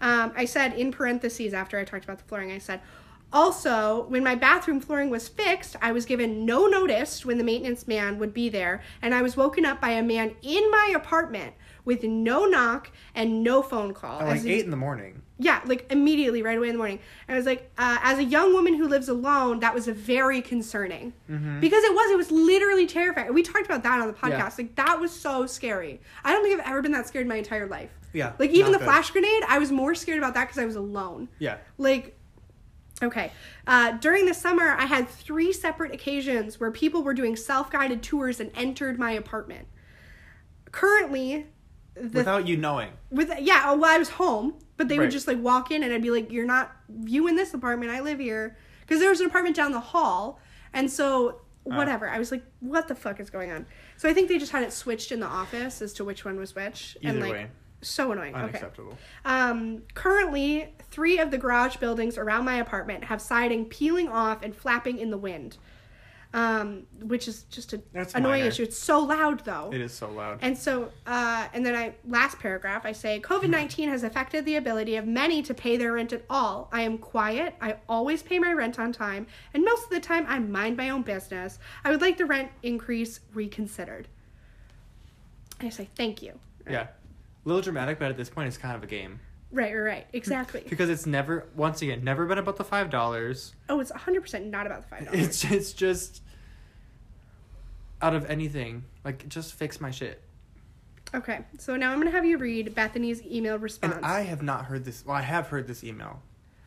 [0.00, 2.80] said, um, I said in parentheses after I talked about the flooring, I said,
[3.32, 7.86] also, when my bathroom flooring was fixed, I was given no notice when the maintenance
[7.86, 11.54] man would be there, and I was woken up by a man in my apartment
[11.84, 14.20] with no knock and no phone call.
[14.20, 15.22] At like As in- eight in the morning.
[15.38, 16.98] Yeah, like immediately, right away in the morning.
[17.28, 20.42] And I was like, uh, as a young woman who lives alone, that was very
[20.42, 21.60] concerning Mm-hmm.
[21.60, 22.10] because it was.
[22.10, 23.32] It was literally terrifying.
[23.32, 24.30] We talked about that on the podcast.
[24.30, 24.50] Yeah.
[24.58, 26.00] Like that was so scary.
[26.24, 27.90] I don't think I've ever been that scared in my entire life.
[28.12, 28.84] Yeah, Like even the good.
[28.84, 31.28] flash grenade, I was more scared about that because I was alone.
[31.38, 31.58] Yeah.
[31.76, 32.18] Like,
[33.02, 33.30] okay.
[33.66, 38.02] Uh, during the summer, I had three separate occasions where people were doing self guided
[38.02, 39.68] tours and entered my apartment.
[40.72, 41.46] Currently,
[41.94, 42.90] the Without you knowing.
[43.10, 46.00] with yeah, well, I was home, but they would just like walk in and I'd
[46.00, 47.90] be like, "You're not you in this apartment.
[47.90, 50.40] I live here." Because there was an apartment down the hall,
[50.72, 51.76] and so Ah.
[51.76, 52.08] whatever.
[52.08, 53.66] I was like, "What the fuck is going on?"
[53.98, 56.38] So I think they just had it switched in the office as to which one
[56.38, 57.50] was which, and Either like way.
[57.82, 58.34] so annoying.
[58.34, 58.44] Okay.
[58.44, 58.96] Unacceptable.
[59.26, 64.56] Um, currently, three of the garage buildings around my apartment have siding peeling off and
[64.56, 65.58] flapping in the wind,
[66.34, 68.48] um, which is just an That's annoying minor.
[68.48, 68.62] issue.
[68.62, 69.70] It's so loud though.
[69.72, 70.38] It is so loud.
[70.42, 74.56] And so, uh, and then I last paragraph I say COVID nineteen has affected the
[74.56, 76.68] ability of many to pay their rent at all.
[76.72, 77.54] I am quiet.
[77.60, 80.90] I always pay my rent on time, and most of the time I mind my
[80.90, 81.58] own business.
[81.84, 84.08] I would like the rent increase reconsidered.
[85.60, 86.38] I say thank you.
[86.68, 86.88] yeah.
[87.44, 89.20] A little dramatic, but at this point, it's kind of a game.
[89.50, 90.06] Right, right, right.
[90.12, 90.64] Exactly.
[90.68, 93.52] Because it's never, once again, never been about the $5.
[93.68, 95.20] oh, it's hundred percent not about the five dollars.
[95.26, 96.22] It's, it's just
[98.02, 98.84] out of anything.
[99.04, 100.22] Like, just fix my shit.
[101.14, 103.96] Okay, so now I'm gonna have you read Bethany's email response.
[103.96, 105.06] And I have not heard this.
[105.06, 106.20] Well, I have heard this email,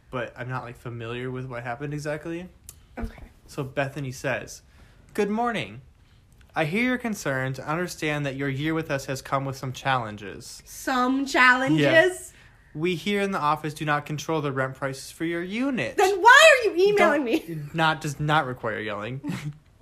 [0.10, 2.50] but I'm not like familiar with what happened exactly.
[2.98, 3.24] okay.
[3.46, 4.63] So Bethany says,
[5.13, 5.82] "Good morning.
[6.56, 7.60] I hear your concerns.
[7.60, 10.62] and understand that your year with us has come with some challenges.
[10.65, 11.80] Some challenges.
[11.80, 12.31] Yes.
[12.73, 15.97] We here in the office do not control the rent prices for your unit.
[15.97, 17.60] Then why are you emailing me?
[17.73, 19.21] Not does not require yelling.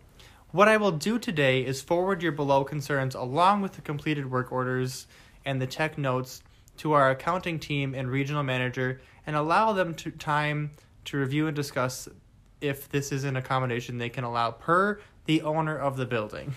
[0.52, 4.52] what I will do today is forward your below concerns along with the completed work
[4.52, 5.06] orders
[5.46, 6.42] and the tech notes
[6.78, 10.72] to our accounting team and regional manager and allow them to time
[11.06, 12.08] to review and discuss
[12.62, 16.54] if this is an accommodation they can allow per the owner of the building.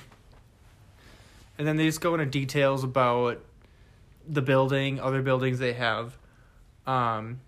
[1.58, 3.40] And then they just go into details about
[4.26, 6.16] the building, other buildings they have.
[6.86, 7.40] Um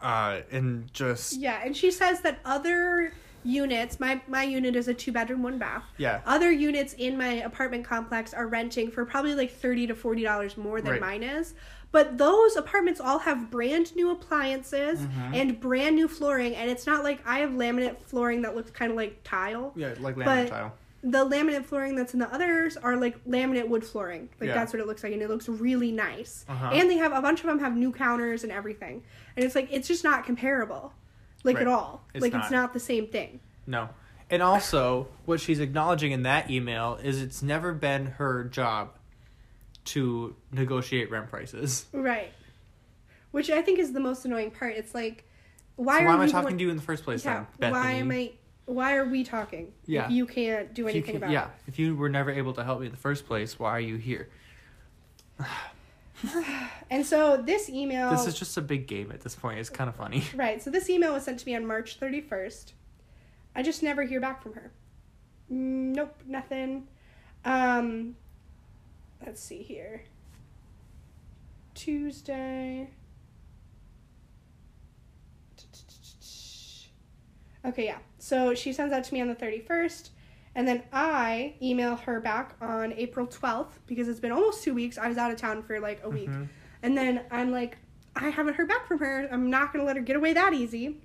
[0.00, 3.12] uh and just Yeah, and she says that other
[3.44, 5.84] units, my my unit is a two bedroom, one bath.
[5.98, 6.20] yeah.
[6.26, 10.56] Other units in my apartment complex are renting for probably like thirty to forty dollars
[10.56, 11.00] more than Right.
[11.00, 11.54] mine is.
[11.92, 15.34] But those apartments all have brand new appliances Mm-hmm.
[15.34, 18.90] and brand new flooring, and it's not like I have laminate flooring that looks kind
[18.90, 19.72] of like tile.
[19.76, 20.74] Yeah, like laminate tile.
[21.04, 24.28] The laminate flooring that's in the others are like laminate wood flooring.
[24.40, 24.54] Like Yeah.
[24.54, 26.44] that's what it looks like, and it looks really nice.
[26.48, 26.70] Uh-huh.
[26.72, 29.02] And they have a bunch of them have new counters and everything,
[29.36, 30.92] and it's like it's just not comparable,
[31.42, 31.62] like Right.
[31.62, 32.04] at all.
[32.14, 32.42] It's like not.
[32.42, 33.40] it's not the same thing.
[33.66, 33.88] No.
[34.30, 38.90] And also, what she's acknowledging in that email is it's never been her job
[39.86, 41.86] to negotiate rent prices.
[41.92, 42.32] Right.
[43.32, 44.74] Which I think is the most annoying part.
[44.76, 45.24] It's like,
[45.76, 47.46] why so why am I talking one- to you in the first place Yeah.
[47.58, 48.32] then, Why am I?
[48.66, 49.72] Why are we talking?
[49.86, 50.06] Yeah.
[50.06, 52.80] If you can't do anything can- about yeah, if you were never able to help
[52.80, 54.28] me in the first place, why are you here?
[56.88, 58.10] And so this email.
[58.10, 59.58] This is just a big game at this point.
[59.58, 60.22] It's kind of funny.
[60.36, 60.62] Right.
[60.62, 62.72] So this email was sent to me on March 31st.
[63.56, 64.70] I just never hear back from her.
[65.50, 66.86] Mm, Nope, nothing.
[67.44, 68.14] Um
[69.24, 70.04] let's see here.
[71.74, 72.90] Tuesday.
[77.64, 77.98] Okay, yeah.
[78.18, 80.10] So she sends that to me on the 31st.
[80.54, 84.98] And then I email her back on April 12th because it's been almost two weeks.
[84.98, 86.28] I was out of town for like a week.
[86.28, 86.48] Mhm.
[86.82, 87.78] And then I'm like,
[88.14, 89.28] I haven't heard back from her.
[89.32, 90.98] I'm not going to let her get away that easy.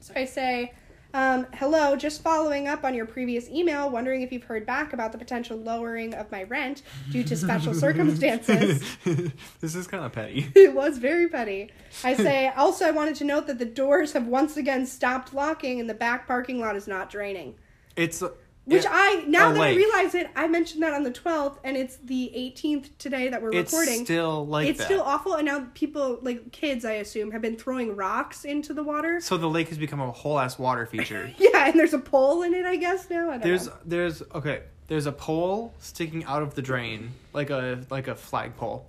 [0.00, 0.72] So I say,
[1.14, 5.12] um, hello, just following up on your previous email, wondering if you've heard back about
[5.12, 8.82] the potential lowering of my rent due to special circumstances.
[9.60, 10.50] this is kind of petty.
[10.54, 11.70] it was very petty.
[12.04, 15.80] I say, also, I wanted to note that the doors have once again stopped locking
[15.80, 17.54] and the back parking lot is not draining.
[17.96, 18.22] It's
[18.68, 21.56] Which it- I, now a that I realize it, I mentioned that on the 12th
[21.64, 23.60] and it's the 18th today that we're recording.
[23.62, 24.04] it's recording.
[24.04, 24.84] still like it's that.
[24.84, 28.82] still awful, and now people, like kids, I assume, have been throwing rocks into the
[28.82, 29.20] water.
[29.20, 31.30] so the lake has become a whole ass water feature.
[31.38, 33.28] Yeah, and there's a pole in it, I guess now.
[33.28, 33.72] I don't There's know.
[33.84, 34.62] there's okay.
[34.86, 38.86] There's a pole sticking out of the drain, like a like a flagpole.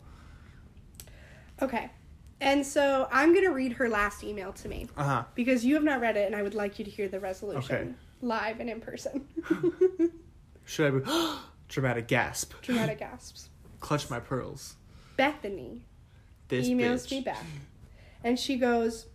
[1.62, 1.90] okay,
[2.42, 5.24] and so I'm gonna read her last email to me Uh huh.
[5.36, 7.76] because you have not read it, and I would like you to hear the resolution
[7.76, 7.90] Okay.
[8.22, 9.28] Live and in person.
[10.66, 11.36] Should I be
[11.68, 12.54] dramatic gasp?
[12.62, 13.50] Dramatic gasps.
[13.80, 14.76] Clutch my pearls.
[15.18, 15.84] Bethany
[16.48, 17.12] This emails bitch.
[17.12, 17.46] me back,
[18.24, 19.08] and she goes.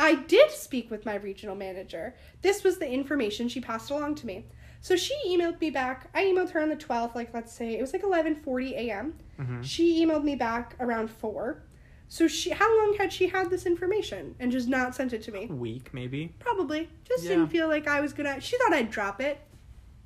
[0.00, 2.14] I did speak with my regional manager.
[2.40, 4.44] This was the information she passed along to me.
[4.80, 6.08] So she emailed me back.
[6.14, 9.14] I emailed her on the 12th, like let's say it was like 11:40 a.m.
[9.40, 9.64] Mhm.
[9.64, 11.64] She emailed me back around 4.
[12.10, 15.32] So she how long had she had this information and just not sent it to
[15.32, 15.46] me?
[15.50, 16.32] A week maybe.
[16.38, 16.88] Probably.
[17.04, 17.30] Just Yeah.
[17.30, 19.40] didn't feel like I was going to She thought I'd drop it.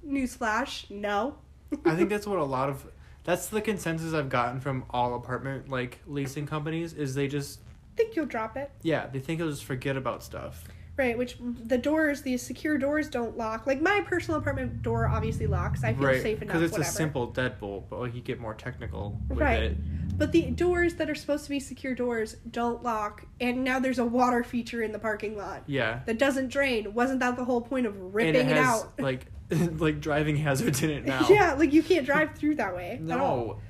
[0.06, 1.36] Newsflash, no.
[1.84, 2.86] I think that's what a lot of
[3.24, 7.60] that's the consensus I've gotten from all apartment like leasing companies is they just
[7.96, 8.70] think you'll drop it.
[8.82, 10.64] yeah they think you'll just forget about stuff.
[10.96, 13.66] Right, which the doors, these secure doors don't lock.
[13.66, 15.83] Like my personal apartment door obviously locks.
[15.83, 16.20] I feel right.
[16.22, 16.52] safe enough.
[16.55, 16.90] Because it's whatever.
[16.90, 19.62] a simple deadbolt, but like you get more technical with Right.
[19.62, 19.76] it.
[20.18, 23.98] But the doors that are supposed to be secure doors don't lock, and now there's
[23.98, 26.00] a water feature in the parking lot Yeah.
[26.05, 26.92] that doesn't drain.
[26.92, 29.00] Wasn't that the whole point of ripping it it, has out?
[29.00, 29.26] like
[29.78, 31.26] like driving hazards in it now.
[31.31, 32.98] Yeah, like you can't drive through that way.
[33.00, 33.61] No.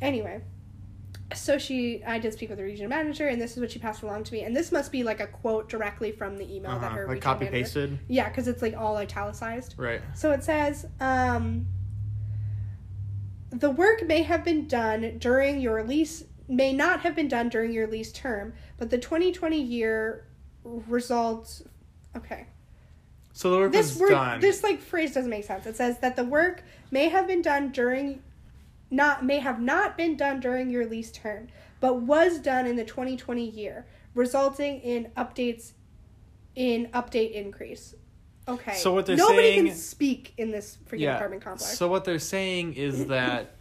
[0.00, 0.40] Anyway,
[1.34, 4.02] so she, I did speak with the regional manager, and this is what she passed
[4.02, 4.42] along to me.
[4.42, 6.96] And this must be like a quote directly from the email that Uh-huh.
[6.96, 7.98] her Like copy manager- pasted.
[8.08, 9.74] Yeah, because it's like all italicized.
[9.78, 10.00] Right.
[10.14, 11.66] So it says, um,
[13.50, 17.72] the work may have been done during your lease, may not have been done during
[17.72, 20.26] your lease term, but the 2020 year
[20.64, 21.62] results.
[22.16, 22.46] Okay.
[23.32, 24.40] So the work This was word, done.
[24.40, 25.66] this like phrase doesn't make sense.
[25.66, 28.22] It says that the work may have been done during,
[28.90, 31.48] not may have not been done during your lease term,
[31.78, 35.72] but was done in the 2020 year, resulting in updates,
[36.54, 37.94] in update increase.
[38.48, 38.74] Okay.
[38.74, 41.78] So what they're Nobody saying- can speak in this freaking apartment complex.
[41.78, 43.54] So what they're saying is that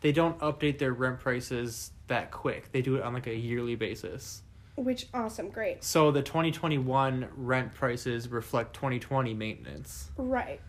[0.00, 2.70] they don't update their rent prices that quick.
[2.72, 4.42] They do it on like a yearly basis.
[4.76, 5.82] Which awesome, great.
[5.82, 10.10] So the 2021 rent prices reflect 2020 maintenance.
[10.18, 10.60] Right.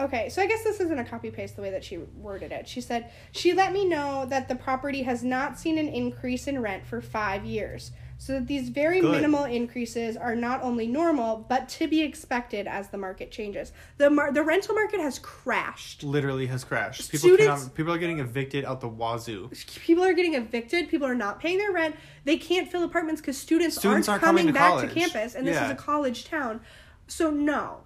[0.00, 2.66] Okay, so I guess this isn't a copy paste the way that she worded it.
[2.66, 6.60] She said, She let me know that the property has not seen an increase in
[6.60, 7.92] rent for five years.
[8.16, 9.12] So that these very Good.
[9.12, 13.72] minimal increases are not only normal, but to be expected as the market changes.
[13.96, 16.02] The mar- the rental market has crashed.
[16.04, 17.10] Literally has crashed.
[17.10, 19.50] People Students- cannot, people are getting evicted out the wazoo.
[19.76, 20.90] People are getting evicted.
[20.90, 21.96] People are not paying their rent.
[22.24, 24.88] They can't fill apartments because students, Students aren't, aren't coming, coming to back college.
[24.92, 26.60] to campus, and this is a college town.
[27.06, 27.78] So no,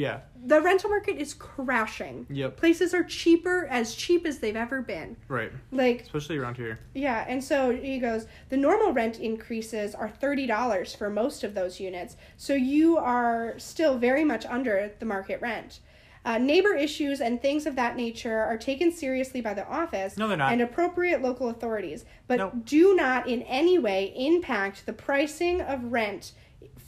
[0.00, 0.20] Yeah.
[0.46, 2.26] the rental market is crashing.
[2.30, 2.56] Yep.
[2.56, 5.16] Places are cheaper, as cheap as they've ever been.
[5.28, 5.52] Right.
[5.70, 6.78] Like, Especially around here.
[6.94, 11.78] yeah, and so he goes, the normal rent increases are $30 for most of those
[11.78, 15.80] units, so you are still very much under the market rent.
[16.24, 20.28] Uh, neighbor issues and things of that nature are taken seriously by the office No,
[20.28, 20.52] they're not.
[20.52, 22.52] and appropriate local authorities, but Nope.
[22.64, 26.32] do not in any way impact the pricing of rent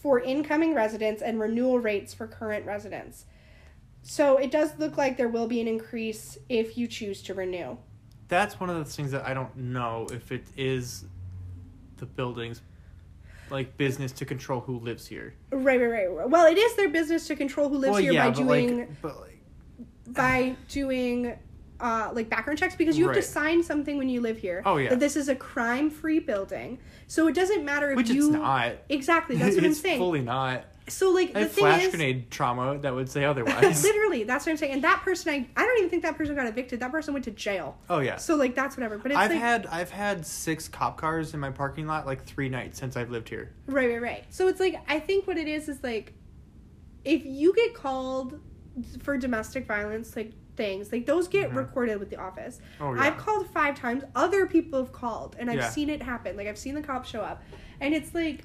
[0.02, 3.24] for incoming residents and renewal rates for current residents.
[4.02, 7.78] So it does look like there will be an increase if you choose to renew.
[8.26, 11.04] That's one of the things that I don't know if it is
[11.98, 12.62] the buildings
[13.48, 15.34] like business to control who lives here.
[15.52, 16.28] Right, right, right.
[16.28, 19.02] Well, it is their business to control who lives well, here yeah, by doing like,
[19.02, 19.40] but like,
[20.08, 21.38] by doing
[21.82, 24.62] uh, like background checks because you have to sign something when you live here.
[24.64, 24.90] Oh, yeah.
[24.90, 28.26] That this is a crime-free building, so it doesn't matter if which you.
[28.28, 28.72] it's not.
[28.88, 29.98] Exactly, that's what I'm it's saying.
[29.98, 30.64] fully not.
[30.88, 33.82] so like I the thing flash is, grenade trauma that would say otherwise.
[33.82, 34.72] literally, that's what I'm saying.
[34.74, 36.80] And that person, I, I don't even think that person got evicted.
[36.80, 37.76] That person went to jail.
[37.90, 38.16] oh yeah.
[38.16, 38.98] So like that's whatever.
[38.98, 42.24] But it's I've like had I've had six cop cars in my parking lot like
[42.24, 43.52] three nights since I've lived here.
[43.66, 44.24] right, right, right.
[44.30, 46.12] So it's like I think what it is is like,
[47.04, 48.38] if you get called
[49.02, 51.56] for domestic violence, like things like those get Mhm.
[51.56, 52.60] recorded with the office.
[52.80, 53.02] Oh yeah.
[53.02, 54.04] I've called five times.
[54.14, 55.68] Other people have called, and I've Yeah.
[55.70, 56.36] seen it happen.
[56.36, 57.42] Like I've seen the cops show up,
[57.80, 58.44] and it's like,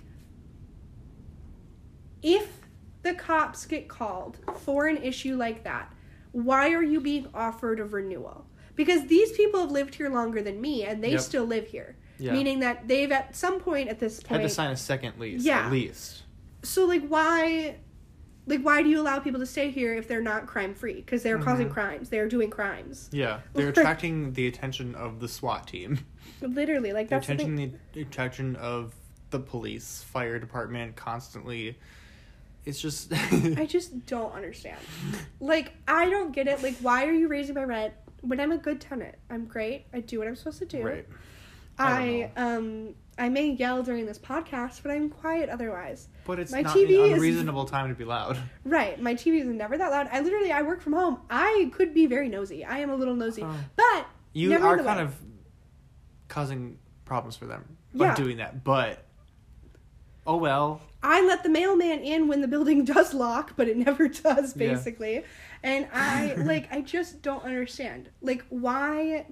[2.22, 2.60] if
[3.04, 5.94] the cops get called for an issue like that,
[6.32, 8.46] why are you being offered a renewal?
[8.76, 11.22] Because these people have lived here longer than me, and they Yep.
[11.22, 11.96] still live here.
[12.20, 12.34] yeah.
[12.34, 15.44] Meaning that they've at some point at this point had to sign a second lease
[15.44, 15.68] Yeah.
[15.68, 16.24] at least.
[16.64, 17.76] so like why,
[18.48, 20.96] like why do you allow people to stay here if they're not crime free?
[20.96, 21.74] Because they're causing Mhm.
[21.74, 22.10] crimes.
[22.10, 23.10] They're doing crimes.
[23.12, 26.00] Yeah, they're attracting the attention of the SWAT team.
[26.42, 28.96] Literally, like They're that's the the attention of
[29.30, 31.78] the police, fire department, constantly.
[32.66, 33.14] It's just.
[33.58, 34.80] I just don't understand.
[35.40, 36.62] Like, I don't get it.
[36.64, 39.16] Like, why are you raising my rent when I'm a good tenant?
[39.30, 39.86] I'm great.
[39.94, 40.84] I do what I'm supposed to do.
[40.84, 41.06] right.
[41.80, 46.08] I I, um I may yell during this podcast, but I'm quiet otherwise.
[46.26, 48.38] But it's My not TV an is- unreasonable time to be loud.
[48.64, 49.02] Right.
[49.02, 50.08] My TV is never that loud.
[50.12, 51.20] I literally I work from home.
[51.30, 52.64] I could be very nosy.
[52.66, 53.44] I am a little nosy.
[53.44, 53.56] Oh.
[53.76, 55.02] But You are kind way.
[55.04, 55.16] of
[56.28, 58.16] causing problems for them by Yeah.
[58.16, 59.04] doing that, but
[60.26, 60.82] oh well.
[61.02, 64.74] I let the mailman in when the building does lock, but it never does Yeah.
[64.74, 65.24] basically.
[65.64, 68.10] And I like I just don't understand.
[68.22, 69.26] Like why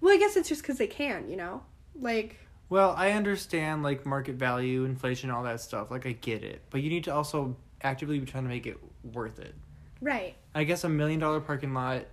[0.00, 1.62] Well, I guess it's just cuz they can, you know?
[1.98, 5.90] Like Well, I understand like market value, inflation, all that stuff.
[5.90, 8.76] Like I get it, but you need to also actively be trying to make it
[9.12, 9.54] worth it.
[10.00, 10.34] right.
[10.54, 12.06] I guess a million dollar parking lot,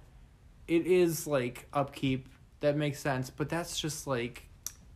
[0.68, 2.28] it is like upkeep.
[2.60, 4.44] That makes sense, but that's just like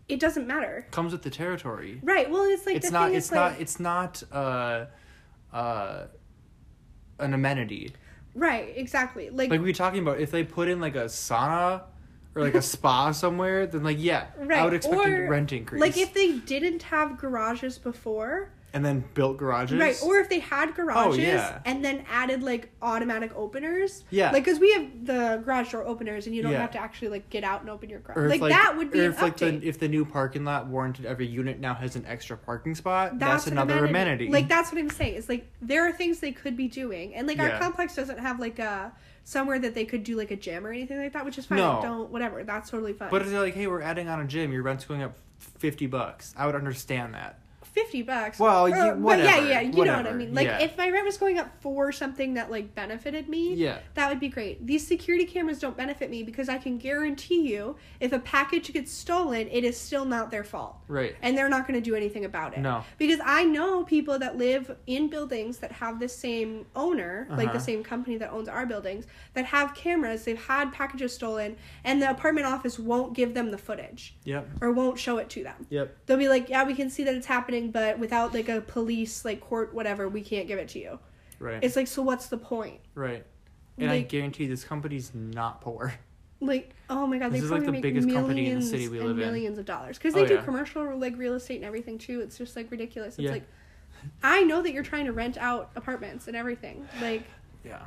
[0.07, 0.85] It doesn't matter.
[0.91, 1.99] comes with the territory.
[2.03, 2.29] Right.
[2.29, 3.11] Well, it's like it's not.
[3.13, 3.59] It's not.
[3.59, 4.23] It's not.
[4.31, 4.85] Uh,
[5.53, 6.05] uh,
[7.19, 7.93] an amenity.
[8.35, 9.29] right, exactly.
[9.31, 11.81] Like, Like we were talking about, if they put in like a sauna
[12.37, 15.81] or like a spa somewhere, then like yeah, I would expect or, a rent increase.
[15.81, 19.79] like if they didn't have garages before, and then built garages.
[19.79, 19.97] right?
[20.03, 21.59] Or if they had garages Oh, yeah.
[21.65, 24.03] and then added like automatic openers.
[24.11, 24.29] Yeah.
[24.31, 26.61] Like, cause we have the garage door openers, and you don't Yeah.
[26.61, 28.35] have to actually like get out and open your garage.
[28.35, 31.05] If, Like, that would be or if like the if the new parking lot warranted
[31.05, 34.29] every unit now has an extra parking spot, that's, an another amenity.
[34.29, 35.15] Like that's what I'm saying.
[35.15, 38.39] It's like there are things they could be doing, and like our complex doesn't have
[38.39, 38.91] like a
[39.27, 41.57] somewhere that they could do like a gym or anything like that, which is fine.
[41.57, 41.81] No.
[41.81, 42.45] Don't whatever.
[42.45, 43.09] That's totally fine.
[43.11, 45.85] But if they're like, hey, we're adding on a gym, your rent's going up fifty
[45.85, 46.33] bucks.
[46.37, 47.39] I would understand that.
[47.77, 48.39] Fifty bucks.
[48.39, 50.33] Well, you- Or- but yeah, whatever, yeah, you know what I whatever, mean.
[50.33, 50.59] Like yeah.
[50.59, 53.77] if my rent was going up for something that like benefited me, Yeah.
[53.93, 54.65] that would be great.
[54.65, 58.91] These security cameras don't benefit me because I can guarantee you, if a package gets
[58.91, 60.77] stolen, it is still not their fault.
[60.87, 61.15] Right.
[61.21, 62.59] And they're not going to do anything about it.
[62.61, 62.83] No.
[62.97, 67.53] Because I know people that live in buildings that have the same owner, like Uh-huh.
[67.57, 72.01] the same company that owns our buildings, that have cameras, they've had packages stolen, and
[72.01, 74.47] the apartment office won't give them the footage Yep.
[74.61, 75.67] or won't show it to them.
[75.69, 75.95] Yep.
[76.05, 79.23] They'll be like, "Yeah, we can see that it's happening, but without like a police
[79.25, 80.99] like court whatever, we can't give it to you."
[81.39, 81.63] Right.
[81.63, 82.79] It's like, so what's the point?
[82.95, 83.25] right.
[83.79, 85.93] And I like- guarantee this company's not poor.
[86.39, 88.99] Like, oh my god, This they is, like, the biggest company in the city we
[88.99, 89.17] live in.
[89.17, 90.43] millions of dollars because Oh, they do yeah.
[90.43, 92.21] commercial like real estate and everything too.
[92.21, 93.15] It's just like ridiculous.
[93.15, 93.31] It's Yeah.
[93.31, 93.47] like,
[94.21, 96.87] I know that you're trying to rent out apartments and everything.
[97.01, 97.23] Like,
[97.65, 97.85] Yeah.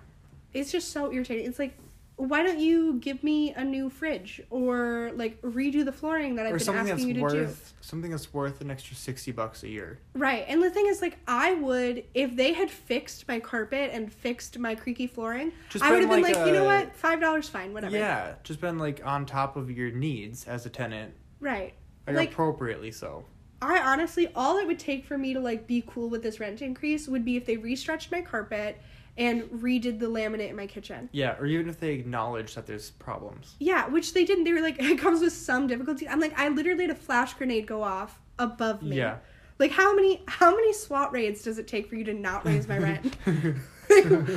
[0.53, 1.47] it's just so irritating.
[1.47, 1.77] It's like,
[2.21, 6.53] why don't you give me a new fridge or like redo the flooring that I've
[6.53, 7.41] or been something that's asking you to do?
[7.43, 9.99] worth something that's worth an extra sixty bucks a year.
[10.15, 10.45] Right.
[10.47, 14.59] And the thing is, like, I would, if they had fixed my carpet and fixed
[14.59, 16.95] my creaky flooring, Just I would have been like like, you know what?
[17.01, 17.97] $5 fine, whatever.
[17.97, 21.75] Yeah, just been like on top of your needs as a tenant, Right.
[22.07, 23.25] like, Like- appropriately so.
[23.63, 26.63] I honestly, all it would take for me to, like, be cool with this rent
[26.63, 28.81] increase would be if they restretched my carpet
[29.21, 31.09] and redid the laminate in my kitchen.
[31.13, 33.55] Yeah, or even if they acknowledge that there's problems.
[33.61, 34.45] Yeah, which they didn't.
[34.45, 36.09] They were like, it comes with some difficulty.
[36.09, 38.97] I'm like, I literally had a flash grenade go off above me.
[38.97, 39.19] Yeah.
[39.59, 42.67] Like how many how many SWAT raids does it take for you to not raise
[42.67, 43.15] my rent?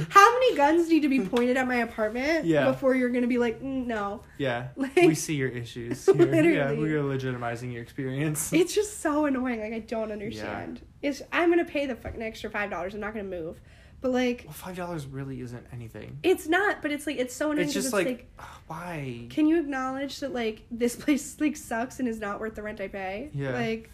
[0.09, 2.65] how many guns need to be pointed at my apartment Yeah.
[2.69, 4.21] before you're gonna be like, "Mm, no?
[4.37, 6.05] yeah, Like- we see your issues.
[6.05, 6.15] Here.
[6.15, 6.77] Yeah, Literally.
[6.77, 8.51] we're legitimizing your experience.
[8.51, 9.61] It's just so annoying.
[9.61, 10.81] Like I don't understand.
[11.01, 11.09] Yeah.
[11.09, 12.93] It's I'm gonna pay the fucking extra five dollars.
[12.93, 13.61] I'm not gonna move.
[14.03, 16.19] But like well, five dollars really isn't anything.
[16.23, 16.81] it's not.
[16.81, 17.67] But it's like it's so annoying.
[17.67, 19.27] It's just it's like, ugh, why?
[19.29, 22.81] can you acknowledge that like this place like sucks and is not worth the rent
[22.81, 23.29] I pay?
[23.33, 23.53] Yeah.
[23.53, 23.89] Like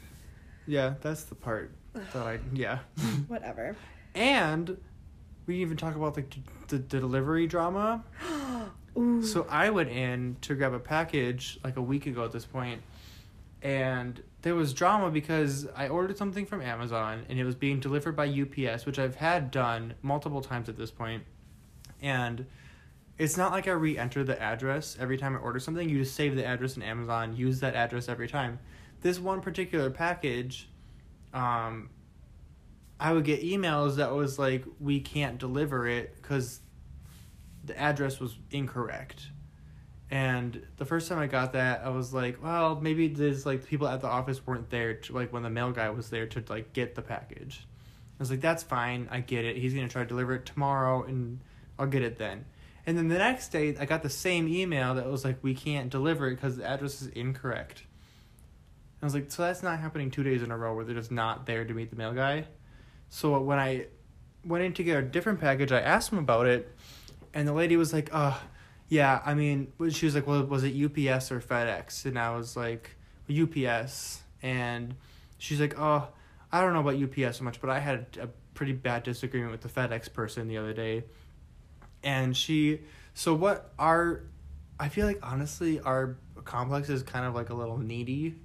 [0.65, 1.71] Yeah, that's the part.
[1.93, 2.79] that I yeah.
[3.27, 3.75] Whatever.
[4.15, 4.75] And
[5.45, 6.35] we even talk about like
[6.69, 8.03] the, the delivery drama.
[8.97, 9.21] Ooh.
[9.21, 12.81] So I went in to grab a package like a week ago at this point,
[13.61, 18.15] and there was drama because I ordered something from Amazon and it was being delivered
[18.15, 21.23] by UPS, which I've had done multiple times at this point.
[22.01, 22.45] and
[23.17, 25.89] it's not like I re-enter the address every time I order something.
[25.89, 28.59] You just save the address in Amazon, use that address every time.
[29.01, 30.69] This one particular package,
[31.33, 31.89] um,
[32.97, 36.61] I would get emails that was like, "We can't deliver it because
[37.65, 39.31] the address was incorrect."
[40.11, 43.87] And the first time I got that, I was like, "Well, maybe there's like people
[43.87, 46.73] at the office weren't there to like when the mail guy was there to like
[46.73, 47.67] get the package."
[48.19, 49.57] I was like, "That's fine, I get it.
[49.57, 51.39] He's gonna try to deliver it tomorrow, and
[51.77, 52.45] I'll get it then."
[52.87, 55.91] And then the next day, I got the same email that was like, "We can't
[55.91, 57.83] deliver it because the address is incorrect."
[59.01, 61.11] I was like, "So that's not happening two days in a row where they're just
[61.11, 62.45] not there to meet the mail guy."
[63.09, 63.85] So when I
[64.43, 66.75] went in to get a different package, I asked him about it,
[67.33, 68.37] and the lady was like, "Uh,
[68.89, 72.57] yeah, I mean," she was like, "Well, was it UPS or FedEx?" And I was
[72.57, 72.95] like,
[73.29, 74.95] "UPS," and
[75.37, 76.07] she's like, "Oh,
[76.51, 79.61] I don't know about UPS so much, but I had a pretty bad disagreement with
[79.61, 81.03] the FedEx person the other day."
[82.03, 82.81] And she,
[83.13, 84.23] so what our,
[84.79, 88.35] I feel like honestly, our complex is kind of like a little needy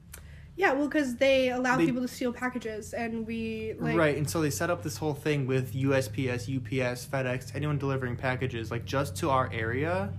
[0.56, 4.28] Yeah, well, because they allow They- people to steal packages, and we like right, and
[4.28, 8.84] so they set up this whole thing with USPS, UPS, FedEx, anyone delivering packages like
[8.84, 10.12] just to our area,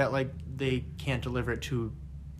[0.00, 1.92] that like they can't deliver it to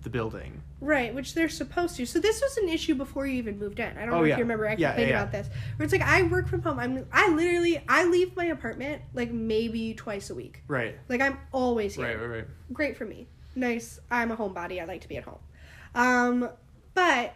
[0.02, 0.62] the building.
[0.80, 2.06] Right, which they're supposed to.
[2.06, 3.98] So this was an issue before you even moved in.
[3.98, 4.32] I don't Oh, know yeah.
[4.34, 4.66] if you remember.
[4.66, 5.20] I Yeah, complained yeah, yeah.
[5.20, 5.48] about this.
[5.76, 6.78] Where it's like I work from home.
[6.78, 10.62] I'm I literally I leave my apartment like maybe twice a week.
[10.68, 12.06] Right, Like I'm always here.
[12.06, 12.46] right, right, right.
[12.72, 13.28] Great for me.
[13.54, 14.00] Nice.
[14.10, 14.80] I'm a homebody.
[14.80, 15.40] I like to be at home.
[15.94, 16.48] Um,
[16.94, 17.34] but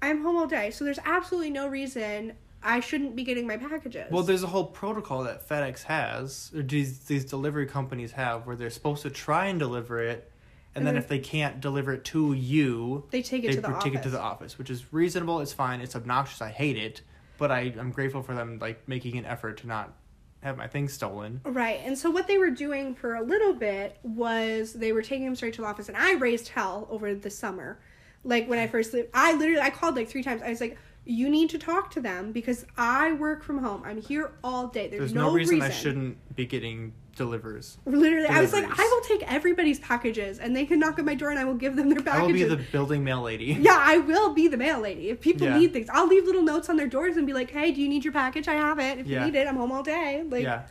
[0.00, 4.10] I'm home all day, so there's absolutely no reason I shouldn't be getting my packages.
[4.10, 8.56] Well, there's a whole protocol that FedEx has, or these these delivery companies have, where
[8.56, 10.30] they're supposed to try and deliver it,
[10.74, 13.60] and, And then if they can't deliver it to you, they take it they to
[13.60, 13.94] the take office.
[13.94, 15.40] it to the office, which is reasonable.
[15.40, 15.80] It's fine.
[15.80, 16.42] It's obnoxious.
[16.42, 17.02] I hate it,
[17.38, 19.94] but I I'm grateful for them like making an effort to not
[20.42, 21.40] have my things stolen.
[21.44, 21.80] Right.
[21.84, 25.34] And so what they were doing for a little bit was they were taking them
[25.34, 27.78] straight to the office and I raised hell over the summer.
[28.22, 30.42] Like when I first lived I literally I called like three times.
[30.42, 30.78] I was like,
[31.10, 33.82] You need to talk to them because I work from home.
[33.82, 34.88] I'm here all day.
[34.88, 37.78] There's, There's no, reason, reason I shouldn't be getting delivers.
[37.86, 38.66] Literally, I was like.
[38.66, 41.54] I will take everybody's packages, and they can knock at my door, and I will
[41.54, 42.20] give them their packages.
[42.20, 43.46] I will be the building mail lady.
[43.58, 45.08] Yeah, I will be the mail lady.
[45.08, 45.56] If people Yeah.
[45.58, 47.88] need things, I'll leave little notes on their doors and be like, "Hey, do you
[47.88, 48.46] need your package?
[48.46, 48.98] I have it.
[48.98, 49.20] If Yeah.
[49.24, 50.64] you need it, I'm home all day." Like, yeah.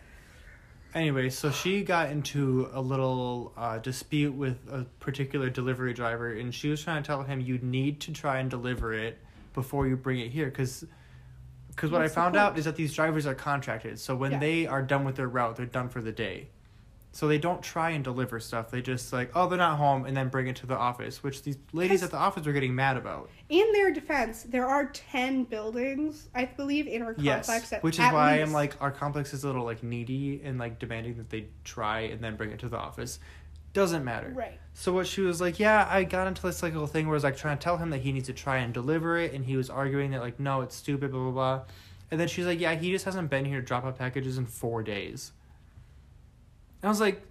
[0.94, 6.54] Anyway, so she got into a little uh, dispute with a particular delivery driver, and
[6.54, 9.18] she was trying to tell him you need to try and deliver it
[9.58, 10.86] before you bring it here, because
[11.70, 14.40] because what I What's found out is that these drivers are contracted, so when Yeah.
[14.40, 16.50] they are done with their route, they're done for the day.
[17.12, 18.70] So they don't try and deliver stuff.
[18.70, 21.42] They just like, oh, they're not home, and then bring it to the office, which
[21.44, 23.30] these ladies at the office were getting mad about.
[23.50, 27.48] in their defense, there are ten buildings, I believe, in our complex.
[27.48, 28.48] Yes, that- which is at why least.
[28.48, 32.02] I'm like our complex is a little like needy and like demanding that they try
[32.02, 33.20] and then bring it to the office.
[33.74, 34.32] Doesn't matter.
[34.36, 34.60] right.
[34.74, 37.18] So what she was like, yeah, I got into this like little thing where I
[37.18, 39.44] was like trying to tell him that he needs to try and deliver it, and
[39.44, 41.62] he was arguing that like no, it's stupid, blah blah blah.
[42.12, 44.46] And then she's like, yeah, he just hasn't been here to drop off packages in
[44.46, 45.32] four days.
[46.82, 47.22] And I was like,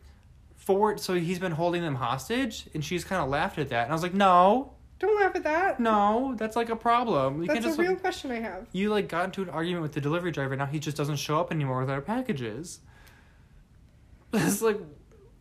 [0.57, 0.99] four.
[0.99, 3.95] So he's been holding them hostage, and she's kind of laughed at that, and I
[3.95, 5.79] was like, no, Don't laugh at that.
[5.81, 7.43] no, that's like a problem.
[7.43, 8.67] You That's can't a just real like, question I have.
[8.73, 10.57] you like got into an argument with the delivery driver.
[10.57, 12.81] Now he just doesn't show up anymore with our packages.
[14.33, 14.79] It's like,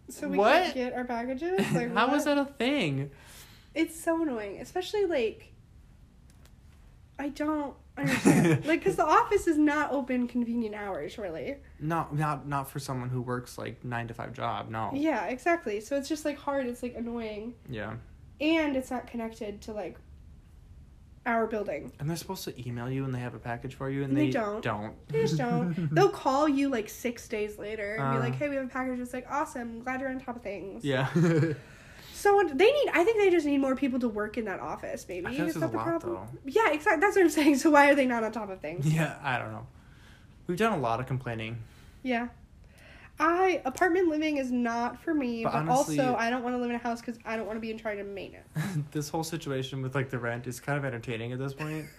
[0.09, 0.63] So we What?
[0.63, 1.59] can't get our packages.
[1.73, 3.11] Like, how was that a thing?
[3.73, 5.51] It's so annoying, especially like.
[7.17, 8.65] I don't understand.
[8.65, 11.55] like, because the office is not open convenient hours, really.
[11.79, 14.69] No, not not for someone who works like nine to five job.
[14.69, 14.91] No.
[14.93, 15.79] Yeah, exactly.
[15.79, 16.67] So it's just like hard.
[16.67, 17.95] It's like annoying, Yeah.
[18.41, 19.97] and it's not connected to like
[21.25, 21.91] our building.
[21.99, 24.25] And they're supposed to email you when they have a package for you, and They
[24.27, 24.61] they, don't.
[24.61, 24.93] Don't.
[25.09, 25.93] They just don't.
[25.93, 28.19] They'll call you like six days later and be Uh.
[28.21, 29.81] like, "Hey, we have a package." It's like, "Awesome!
[29.81, 31.07] Glad you're on top of things." yeah.
[32.13, 32.89] So they need.
[32.93, 35.05] I think they just need more people to work in that office.
[35.07, 36.27] Maybe I think is that a the lot, problem?
[36.45, 36.99] Yeah, exactly.
[37.01, 37.57] That's what I'm saying.
[37.57, 38.91] So why are they not on top of things?
[38.91, 39.17] yeah.
[39.21, 39.67] I don't know.
[40.47, 41.57] We've done a lot of complaining.
[42.03, 42.29] Yeah.
[43.19, 46.57] I apartment living is not for me, But but, honestly- also I don't want to
[46.61, 48.47] live in a house because I don't want to be in charge of maintenance.
[48.91, 51.85] this whole situation with like the rent is kind of entertaining at this point.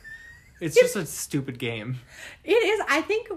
[0.59, 1.99] It's just a stupid game.
[2.43, 2.81] It is.
[2.89, 3.29] I think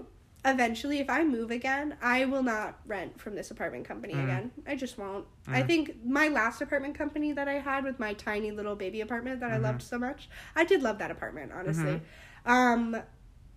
[0.46, 4.24] eventually, if I move again, I will not rent from this apartment company Mm.
[4.24, 4.50] again.
[4.66, 5.26] I just won't.
[5.46, 5.66] I Mm.
[5.66, 9.50] think my last apartment company that I had with my tiny little baby apartment that
[9.50, 9.54] Mhm.
[9.54, 12.00] I loved so much, I did love that apartment, honestly.
[12.46, 12.50] Mhm.
[12.50, 13.02] Um,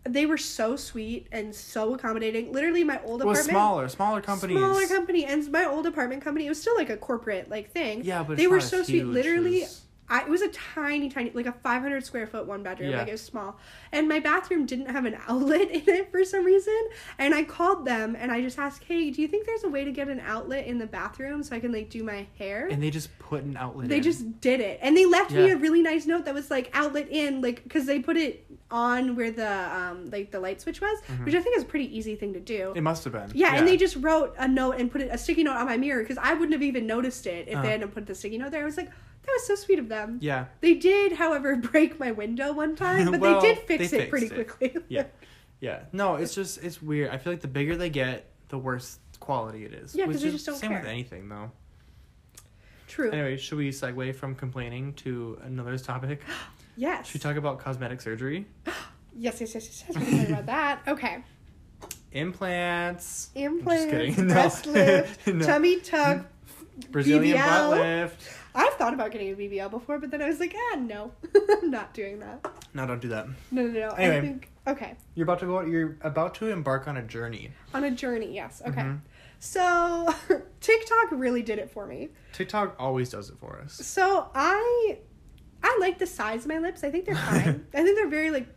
[0.06, 2.52] they were so sweet and so accommodating.
[2.52, 3.52] Literally, my old It was apartment.
[3.56, 4.58] smaller, smaller companies.
[4.58, 6.46] Smaller company and my old apartment company.
[6.46, 8.04] It was still like a corporate like thing.
[8.04, 9.06] Yeah, but they were so sweet.
[9.06, 12.92] Literally, as- I, it was a tiny, tiny, like a 500 square foot one bedroom.
[12.92, 13.00] Yeah.
[13.00, 13.58] Like it was small.
[13.94, 16.78] And my bathroom didn't have an outlet in it for some reason.
[17.18, 19.86] And I called them and I just asked, hey, do you think there's a way
[19.86, 22.68] to get an outlet in the bathroom so I can like do my hair?
[22.70, 23.88] and they just put an outlet.
[23.88, 24.04] they in.
[24.04, 24.80] just did it.
[24.82, 27.86] And they left me a really nice note that was like outlet in, like, because
[27.86, 31.56] they put it on where the, um, like the light switch was, which I think
[31.58, 32.60] is a pretty easy thing to do.
[32.68, 32.78] Mm-hmm.
[32.78, 33.32] It must have been.
[33.34, 35.78] Yeah, and they just wrote a note and put it, a sticky note on my
[35.78, 37.62] mirror because I wouldn't have even noticed it if Uh.
[37.62, 38.64] they hadn't put the sticky note there.
[38.64, 38.92] I was like,
[39.24, 40.20] that was so sweet of them.
[40.22, 40.46] Yeah.
[40.62, 44.10] They did, however, break my window one time, but Well, they did fix they it
[44.10, 44.34] pretty it.
[44.48, 44.82] quickly.
[44.90, 45.06] Yeah.
[45.60, 45.84] Yeah.
[45.94, 47.10] No, it's just it's weird.
[47.10, 49.96] I feel like the bigger they get, the worse quality it is.
[49.96, 51.52] Yeah, 'cause Which they just don't same with anything though.
[52.88, 53.10] True.
[53.12, 56.22] Anyway, should we segue from complaining to another topic?
[56.78, 57.08] yes.
[57.08, 58.46] Should we talk about cosmetic surgery?
[59.18, 59.98] yes, yes, yes, yes, yes.
[59.98, 60.80] We can talk about that.
[60.88, 61.24] Okay.
[62.12, 63.30] Implants.
[63.34, 64.28] Implants, kidding.
[64.28, 64.34] No.
[64.34, 65.46] breast lift, No.
[65.46, 66.26] tummy tuck.
[66.92, 67.70] Brazilian BBL.
[67.70, 68.28] butt lift.
[68.56, 71.12] I've thought about getting a BBL before, but then I was like, ah, no,
[71.62, 72.46] I'm not doing that.
[72.74, 73.28] No, don't do that.
[73.52, 73.90] No, no, no.
[73.90, 74.22] I Anyway.
[74.22, 74.96] think okay.
[75.16, 75.62] You're about to go.
[75.62, 77.52] You're about to embark on a journey.
[77.74, 78.62] On a journey, yes.
[78.66, 78.82] Okay.
[78.82, 79.00] Mhm.
[79.40, 80.14] So
[80.62, 82.10] TikTok really did it for me.
[82.32, 83.74] TikTok always does it for us.
[83.74, 85.00] So I
[85.64, 86.84] I like the size of my lips.
[86.84, 87.66] I think they're fine.
[87.74, 88.48] I think they're very like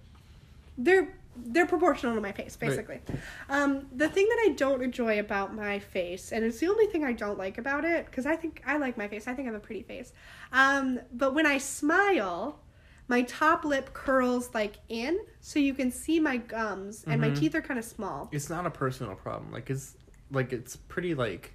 [0.78, 2.70] they're they're proportional to my face, Right.
[2.70, 3.00] basically.
[3.48, 7.04] Um, the thing that I don't enjoy about my face, and it's the only thing
[7.04, 9.26] I don't like about it, because I think I like my face.
[9.28, 10.12] I think I have a pretty face.
[10.52, 12.60] Um, but when I smile,
[13.08, 17.38] my top lip curls like in, so you can see my gums, and my Mhm.
[17.38, 18.28] teeth are kind of small.
[18.32, 19.52] It's not a personal problem.
[19.52, 19.96] Like it's
[20.30, 21.54] like it's pretty like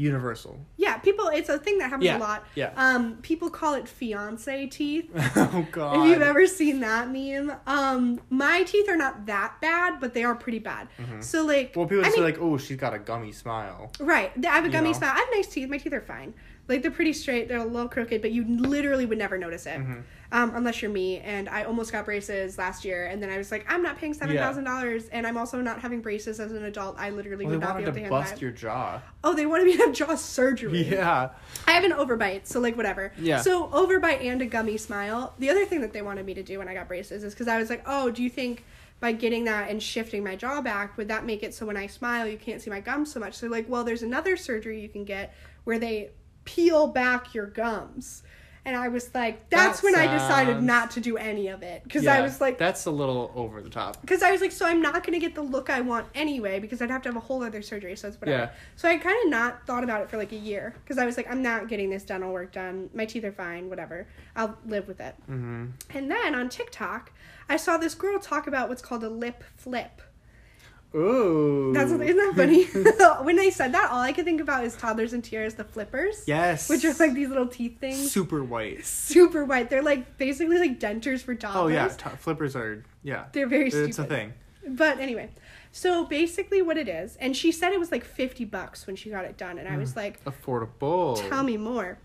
[0.00, 0.58] universal.
[0.76, 1.28] Yeah, people.
[1.28, 2.44] It's a thing that happens Yeah, a lot.
[2.54, 2.72] yeah.
[2.76, 5.10] Um, people call it fiance teeth.
[5.36, 5.96] oh God.
[6.06, 10.24] If you've ever seen that meme, um, my teeth are not that bad, but they
[10.24, 10.88] are pretty bad.
[11.20, 11.78] So like, Mm-hmm.
[11.80, 14.32] Well, people I say mean, like, "Oh, she's got a gummy smile." right?
[14.44, 14.98] I have a you gummy know.
[14.98, 15.12] smile.
[15.14, 15.68] I have nice teeth.
[15.68, 16.32] My teeth are fine.
[16.68, 17.48] Like they're pretty straight.
[17.48, 20.02] They're a little crooked, but you literally would never notice it, Mhm.
[20.32, 21.18] Um, unless you're me.
[21.18, 24.14] And I almost got braces last year, and then I was like, I'm not paying
[24.14, 26.96] seven thousand dollars, and I'm also not having braces as an adult.
[26.98, 28.42] I literally Well, would not be able to to handle bust that.
[28.42, 29.00] your jaw.
[29.24, 30.82] Oh, they wanted me to have jaw surgery.
[30.90, 31.30] Yeah.
[31.66, 33.12] I have an overbite, so like whatever.
[33.18, 33.40] Yeah.
[33.40, 35.34] So overbite and a gummy smile.
[35.38, 37.48] The other thing that they wanted me to do when I got braces is because
[37.48, 38.64] I was like, oh, do you think
[39.00, 41.86] by getting that and shifting my jaw back would that make it so when I
[41.86, 43.34] smile you can't see my gums so much?
[43.34, 46.10] So like, well, there's another surgery you can get where they
[46.44, 48.22] peel back your gums.
[48.64, 51.82] And I was like, that's That when I decided not to do any of it
[51.82, 54.00] because I was like, that's a little over the top.
[54.02, 56.82] because I was like, so I'm not gonna get the look I want anyway because
[56.82, 57.96] I'd have to have a whole other surgery.
[57.96, 58.44] So it's whatever.
[58.44, 58.50] Yeah.
[58.76, 61.16] So I kind of not thought about it for like a year because I was
[61.16, 62.90] like, I'm not getting this dental work done.
[62.92, 63.70] My teeth are fine.
[63.70, 64.06] Whatever.
[64.36, 65.14] I'll live with it.
[65.26, 67.12] hmm And then on TikTok,
[67.48, 70.02] I saw this girl talk about what's called a lip flip.
[70.94, 71.72] Ooh.
[71.72, 72.64] That's isn't that funny?
[73.24, 76.24] when they said that, all I could think about is toddlers and tiaras, the flippers.
[76.26, 76.68] Yes.
[76.68, 78.10] Which are like these little teeth things.
[78.10, 78.84] super white.
[78.84, 79.70] Super white.
[79.70, 81.62] They're like basically like dentures for toddlers.
[81.64, 83.26] Oh yeah, t- flippers are yeah.
[83.32, 83.88] They're very stupid.
[83.90, 84.32] It's a thing.
[84.66, 85.30] But anyway,
[85.72, 89.10] so basically what it is, and she said it was like 50 bucks when she
[89.10, 91.28] got it done, and I was like, Affordable.
[91.28, 91.98] tell me more.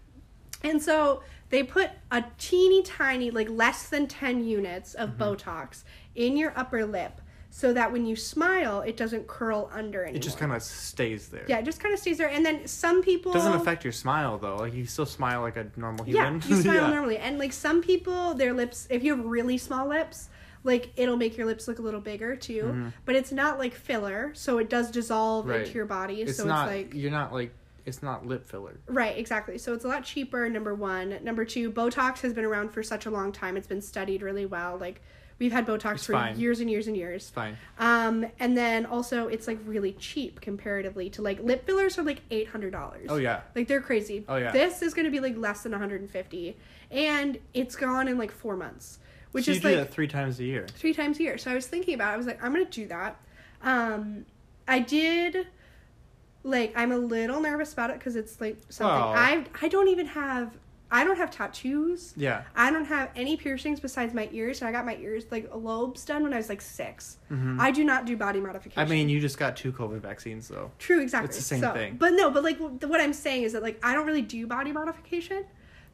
[0.63, 5.23] And so they put a teeny tiny, like less than 10 units of Mm-hmm.
[5.23, 5.83] Botox
[6.15, 7.19] in your upper lip
[7.57, 10.17] so that when you smile, it doesn't curl under anymore.
[10.17, 11.45] It just kind of stays there.
[11.47, 12.27] Yeah, it just kind of stays there.
[12.27, 13.31] And then some people.
[13.31, 14.57] Doesn't affect your smile though.
[14.57, 16.41] Like you still smile like a normal human.
[16.41, 16.89] Yeah, you smile Yeah.
[16.89, 17.17] normally.
[17.17, 20.27] And like some people, their lips, if you have really small lips,
[20.65, 22.91] like it'll make your lips look a little bigger too.
[23.05, 25.51] But it's not like filler, so it does dissolve Mm-hmm.
[25.51, 25.61] Right.
[25.61, 26.23] into your body.
[26.23, 26.67] It's so not.
[26.73, 27.51] it's like You're not like.
[27.85, 28.77] It's not lip filler.
[28.87, 29.57] Right, exactly.
[29.59, 31.19] So it's a lot cheaper, number one.
[31.23, 33.55] Number two, Botox has been around for such a long time.
[33.55, 34.75] It's been studied really well.
[34.77, 35.01] Like,
[35.39, 36.39] we've had Botox It's for fine.
[36.39, 37.29] years and years and years.
[37.29, 37.57] Fine.
[37.79, 42.27] Um, and then also, it's like really cheap comparatively to like lip fillers are like
[42.29, 43.05] $800.
[43.09, 43.41] Oh yeah.
[43.55, 44.23] Like, they're crazy.
[44.29, 44.51] Oh, yeah.
[44.51, 46.57] This is going to be like less than 150
[46.91, 48.99] And it's gone in like four months,
[49.31, 50.67] which so is do like that three times a year.
[50.73, 51.37] three times a year.
[51.37, 52.13] So I was thinking about it.
[52.13, 53.17] I was like, I'm gonna do that.
[53.61, 54.25] Um,
[54.67, 55.47] I did
[56.43, 59.87] like I'm a little nervous about it because it's like something Well- I I don't
[59.89, 60.51] even have
[60.91, 62.13] I don't have tattoos.
[62.15, 62.43] Yeah.
[62.55, 66.05] I don't have any piercings besides my ears, and I got my ears like lobes
[66.05, 67.59] done when I was like 6 Mhm.
[67.59, 68.81] I do not do body modification.
[68.81, 70.71] I mean, you just got two COVID vaccines though.
[70.79, 71.27] true, exactly.
[71.29, 71.95] it's the same So- thing.
[71.97, 74.71] But no, but like what I'm saying is that like I don't really do body
[74.71, 75.45] modification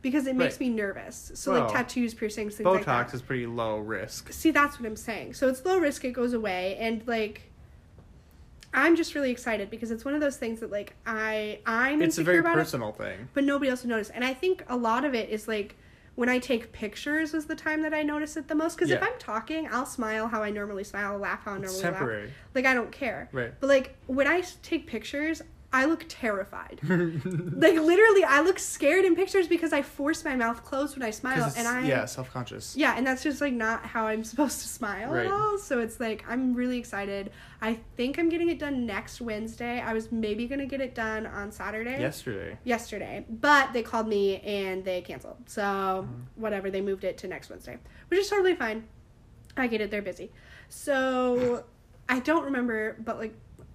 [0.02, 0.62] because it makes Right.
[0.62, 1.32] me nervous.
[1.36, 3.08] So Well, like tattoos, piercings, things like that.
[3.10, 4.34] Botox is pretty low risk.
[4.34, 5.36] See, that's what I'm saying.
[5.36, 7.51] So it's low risk, it goes away, and like,
[8.74, 12.18] I'm just really excited because it's one of those things that like I I'm It's
[12.18, 13.28] a insecure very about it, personal thing.
[13.34, 14.10] but nobody else will notice.
[14.10, 15.76] And I think a lot of it is like
[16.16, 18.76] when I take pictures is the time that I notice it the most.
[18.76, 21.84] Because if I'm talking, I'll smile how I normally smile, laugh how I normally It's
[21.84, 21.94] laugh.
[21.94, 22.32] temporary.
[22.56, 23.30] Like I don't care.
[23.32, 23.54] Right.
[23.60, 25.42] But like when I take pictures,
[25.74, 26.82] I look terrified.
[26.84, 31.12] like literally, I look scared in pictures because I force my mouth closed when I
[31.12, 32.76] smile, and I yeah, self conscious.
[32.76, 35.26] yeah, and that's just like not how I'm supposed to smile Right.
[35.28, 35.58] at all.
[35.58, 37.32] So it's like I'm really excited.
[37.62, 39.80] I think I'm getting it done next Wednesday.
[39.80, 42.00] I was maybe gonna get it done on Saturday.
[42.02, 42.58] Yesterday.
[42.66, 45.38] Yesterday, but they called me and they canceled.
[45.48, 46.42] So Mm-hmm.
[46.42, 47.78] whatever, they moved it to next Wednesday,
[48.10, 48.88] which is totally fine.
[49.56, 49.90] I get it.
[49.92, 50.32] They're busy.
[50.68, 51.64] So
[52.10, 53.34] I don't remember, but like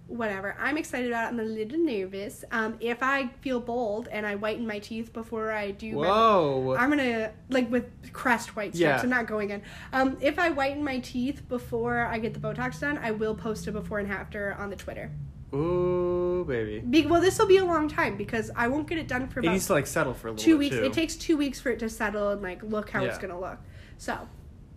[0.09, 0.57] whatever.
[0.59, 1.29] I'm excited about it.
[1.29, 2.45] I'm a little nervous.
[2.51, 6.77] Um, if I feel bold and I whiten my teeth before I do my Whoa.
[6.79, 8.79] I'm gonna like with crest white strips.
[8.81, 9.01] Yeah.
[9.03, 9.63] I'm not going in.
[9.93, 13.67] Um, if I whiten my teeth before I get the Botox done, I will post
[13.67, 15.11] a before and after on the Twitter.
[15.55, 16.81] Ooh, baby.
[16.81, 19.41] Be- well, this will be a long time because I won't get it done for
[19.41, 20.77] It needs to like settle for a little two bit, weeks.
[20.77, 20.85] too.
[20.85, 23.59] It takes two weeks for it to settle and like look how it's gonna look.
[23.99, 24.29] So,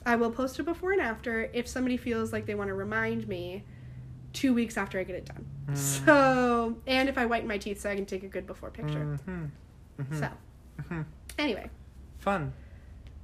[0.05, 3.27] I will post a before and after if somebody feels like they want to remind
[3.27, 3.65] me.
[4.33, 5.45] Two weeks after I get it done.
[5.67, 5.77] Mm.
[5.77, 9.19] So, and if I whiten my teeth, so I can take a good before picture.
[9.27, 9.49] Mhm.
[9.99, 10.19] Mhm.
[10.19, 10.29] So,
[10.83, 11.05] Mhm.
[11.37, 11.69] anyway,
[12.19, 12.53] Fun.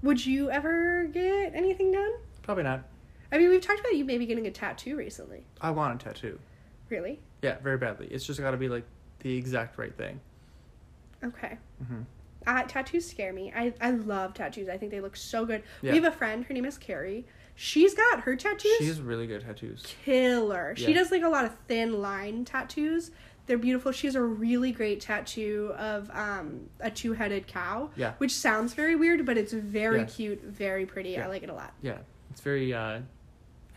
[0.01, 2.11] would you ever get anything done?
[2.41, 2.83] Probably not.
[3.31, 5.45] I mean, we've talked about you maybe getting a tattoo recently.
[5.61, 6.39] I want a tattoo.
[6.89, 7.19] Really?
[7.41, 8.07] Yeah, very badly.
[8.07, 8.85] It's just got to be like
[9.19, 10.19] the exact right thing.
[11.23, 11.57] Okay.
[11.85, 12.01] hmm
[12.47, 13.51] Uh, tattoos scare me.
[13.55, 14.69] I, I love tattoos.
[14.69, 15.63] I think they look so good.
[15.81, 15.93] Yeah.
[15.93, 16.45] We have a friend.
[16.45, 17.25] Her name is Carrie.
[17.55, 18.77] She's got her tattoos.
[18.79, 19.85] She has really good tattoos.
[20.03, 20.75] killer.
[20.75, 23.11] She does like a lot of thin line tattoos.
[23.47, 23.91] They're beautiful.
[23.91, 27.91] She has a really great tattoo of um, a two headed cow.
[27.95, 28.13] Yeah.
[28.17, 30.05] Which sounds very weird, but it's very Yeah.
[30.05, 31.11] cute, very pretty.
[31.11, 31.25] Yeah.
[31.25, 31.73] I like it a lot.
[31.81, 31.99] Yeah,
[32.31, 33.01] it's very uh,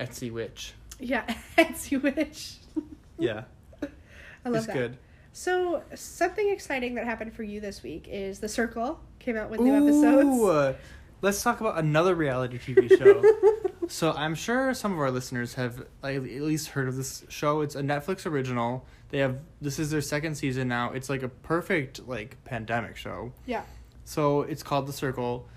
[0.00, 0.72] Etsy witch.
[0.98, 1.24] Yeah,
[1.58, 2.56] Etsy Witch.
[3.20, 3.42] Yeah,
[3.82, 4.72] I love it's that.
[4.74, 4.96] good.
[5.32, 9.58] So something exciting that happened for you this week is The Circle came out with
[9.60, 10.24] new episodes.
[10.24, 10.74] Ooh, uh,
[11.20, 13.20] let's talk about another reality TV show.
[13.88, 17.62] so I'm sure some of our listeners have like, at least heard of this show.
[17.62, 18.84] It's a Netflix original.
[19.10, 20.92] They have this is their second season now.
[20.92, 23.32] It's like a perfect like pandemic show.
[23.46, 23.62] Yeah.
[24.04, 25.48] So it's called The Circle.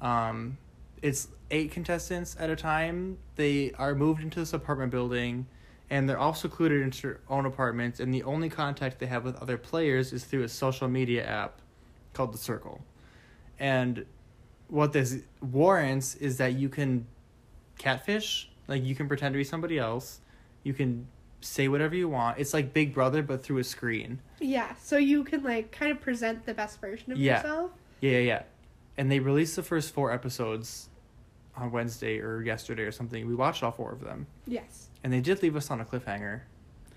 [0.00, 0.56] Um,
[1.02, 3.18] it's eight contestants at a time.
[3.36, 5.46] They are moved into this apartment building,
[5.90, 8.00] and they're all secluded into their own apartments.
[8.00, 11.60] And the only contact they have with other players is through a social media app
[12.12, 12.80] called The Circle.
[13.58, 14.06] And
[14.68, 17.06] what this warrants is that you can
[17.80, 20.20] catfish, like you can pretend to be somebody else.
[20.62, 21.06] You can
[21.40, 22.38] say whatever you want.
[22.38, 24.20] It's like Big Brother, but through a screen.
[24.40, 24.74] Yeah.
[24.76, 27.36] So you can like kind of present the best version of Yeah.
[27.38, 27.70] yourself.
[28.00, 28.42] Yeah, yeah, yeah.
[28.98, 30.88] And they released the first four episodes
[31.56, 33.26] on Wednesday or yesterday or something.
[33.26, 34.26] We watched all four of them.
[34.46, 34.88] Yes.
[35.02, 36.42] And they did leave us on a cliffhanger.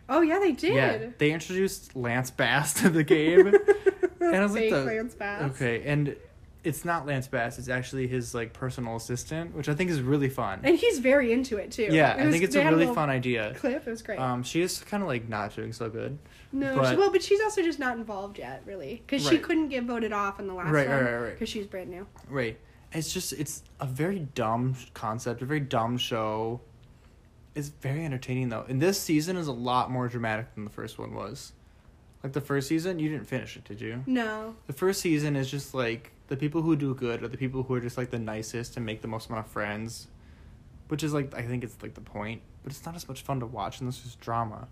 [0.09, 0.73] Oh yeah, they did.
[0.73, 1.07] Yeah.
[1.17, 3.47] They introduced Lance Bass to the game.
[4.19, 5.51] and I was like the, Lance Bass.
[5.51, 6.15] Okay, and
[6.63, 10.29] it's not Lance Bass, it's actually his like personal assistant, which I think is really
[10.29, 10.61] fun.
[10.63, 11.89] And he's very into it too.
[11.91, 13.53] yeah, It I was- think it's a really little fun idea.
[13.55, 13.85] clip.
[13.85, 14.19] It was great.
[14.19, 16.17] Um, she is kind of like not doing so good.
[16.51, 19.69] no, but- she, well, but she's also just not involved yet, really, because she couldn't
[19.69, 21.33] get voted off in the last Right, one right, right, right.
[21.33, 22.07] because she's brand new.
[22.29, 22.57] Right.
[22.93, 26.61] It's just it's a very dumb concept, a very dumb show.
[27.55, 28.65] It's very entertaining though.
[28.69, 31.53] And this season is a lot more dramatic than the first one was.
[32.23, 34.03] Like the first season, you didn't finish it, did you?
[34.05, 34.55] No.
[34.67, 37.75] The first season is just like the people who do good are the people who
[37.75, 40.07] are just like the nicest and make the most amount of friends.
[40.87, 42.41] Which is like I think it's like the point.
[42.63, 44.67] But it's not as much fun to watch and this is drama.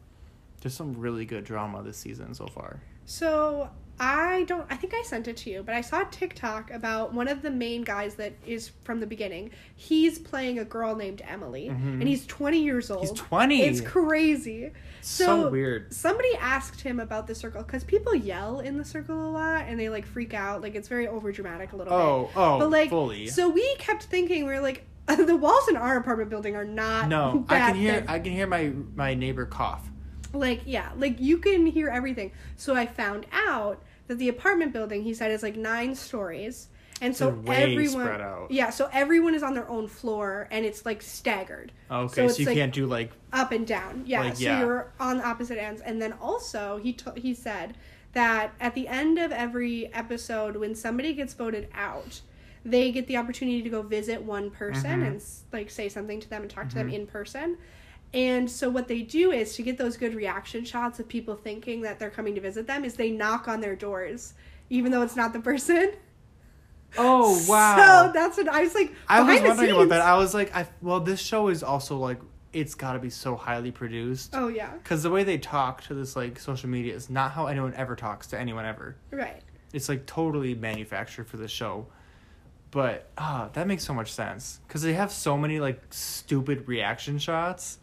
[0.59, 2.81] There's some really good drama this season so far.
[3.05, 3.69] So
[4.03, 4.65] I don't.
[4.67, 7.43] I think I sent it to you, but I saw a TikTok about one of
[7.43, 9.51] the main guys that is from the beginning.
[9.75, 11.99] He's playing a girl named Emily, Mhm.
[11.99, 13.01] and he's 20 years old.
[13.01, 13.61] He's 20.
[13.61, 14.71] It's crazy.
[15.01, 15.93] so, so- weird.
[15.93, 19.79] Somebody asked him about the circle because people yell in the circle a lot and
[19.79, 20.61] they like freak out.
[20.63, 21.99] Like it's very over dramatic a little bit.
[22.03, 23.27] Oh, oh, but like fully.
[23.27, 27.07] so we kept thinking we are like the walls in our apartment building are not
[27.07, 28.09] No, I can hear thick.
[28.09, 29.87] I can hear my my neighbor cough.
[30.33, 35.03] like yeah like you can hear everything so i found out that the apartment building
[35.03, 36.67] he said is like nine stories
[37.01, 38.51] and so everyone spread out.
[38.51, 42.39] yeah so everyone is on their own floor and it's like staggered Okay, So so,
[42.39, 44.59] you like- can't do like up and down yeah Like, so yeah.
[44.59, 47.75] you're on the opposite ends and then also he t- he said
[48.13, 52.21] that at the end of every episode when somebody gets voted out
[52.63, 55.07] they get the opportunity to go visit one person Mhm.
[55.07, 56.93] and like say something to them and talk to them Mhm.
[56.93, 57.57] in person
[58.13, 61.81] and so what they do is to get those good reaction shots of people thinking
[61.81, 64.33] that they're coming to visit them is they knock on their doors
[64.69, 65.93] even though it's not the person
[66.97, 67.77] Oh wow!
[68.07, 70.01] so that's what i was like I was wondering about that.
[70.01, 72.19] I was like, I well, this show is also like
[72.53, 75.93] it's got to be so highly produced oh yeah because the way they talk to
[75.93, 78.97] this like social media is not how anyone ever talks to anyone ever.
[79.11, 79.41] right
[79.73, 81.87] It's like totally manufactured for the show.
[82.71, 87.19] But ah, that makes so much sense because they have so many like stupid reaction
[87.19, 87.79] shots.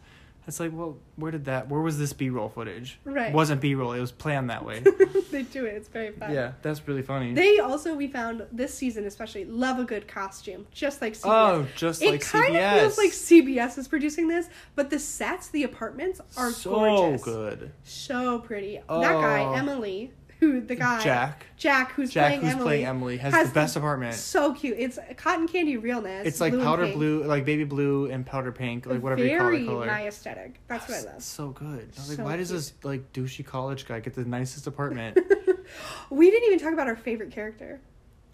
[0.49, 1.69] It's like, well, where did that?
[1.69, 2.99] Where was this B-roll footage?
[3.05, 3.29] Right.
[3.29, 3.93] It wasn't B-roll.
[3.93, 4.79] It was planned that way.
[5.31, 5.75] they do it.
[5.75, 6.33] It's very fun.
[6.33, 7.33] yeah, that's really funny.
[7.33, 11.21] They also we found this season especially love a good costume, just like CBS.
[11.25, 12.73] oh, just it like kind CBS.
[12.75, 17.23] of feels like CBS is producing this, but the sets, the apartments are so gorgeous,
[17.23, 17.71] good.
[17.83, 18.81] so pretty.
[18.89, 18.99] Oh.
[19.01, 19.53] That guy, Oh.
[19.53, 21.45] Emily, who the guy Jack.
[21.57, 24.15] Jack, who's Jack, playing who's Emily, playing Emily, has, has the best apartment.
[24.15, 24.75] so cute.
[24.79, 26.25] It's cotton candy realness.
[26.25, 29.47] It's like blue powder blue, like baby blue and powder pink, like whatever you call
[29.47, 29.65] Very it.
[29.67, 29.85] Color.
[29.87, 30.59] my aesthetic.
[30.67, 31.21] That's what I love.
[31.23, 31.89] So good.
[31.95, 32.57] I was like, So why does cute.
[32.59, 35.17] this like douchey college guy get the nicest apartment?
[36.09, 37.81] we didn't even talk about our favorite character.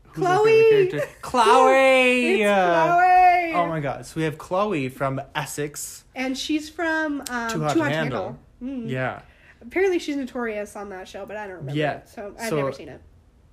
[0.09, 0.69] Who's Chloe!
[0.69, 1.01] character?
[1.21, 2.41] Chloe.
[2.41, 3.53] It's Chloe.
[3.53, 4.05] Oh my god!
[4.05, 6.03] So we have Chloe from Essex.
[6.13, 8.39] And she's from um, Too Hot to Handle.
[8.63, 8.89] Mm.
[8.89, 9.21] Yeah,
[9.67, 11.79] Apparently, she's notorious on that show, but I don't remember.
[11.79, 13.01] Yeah, it, so I've so- never seen it.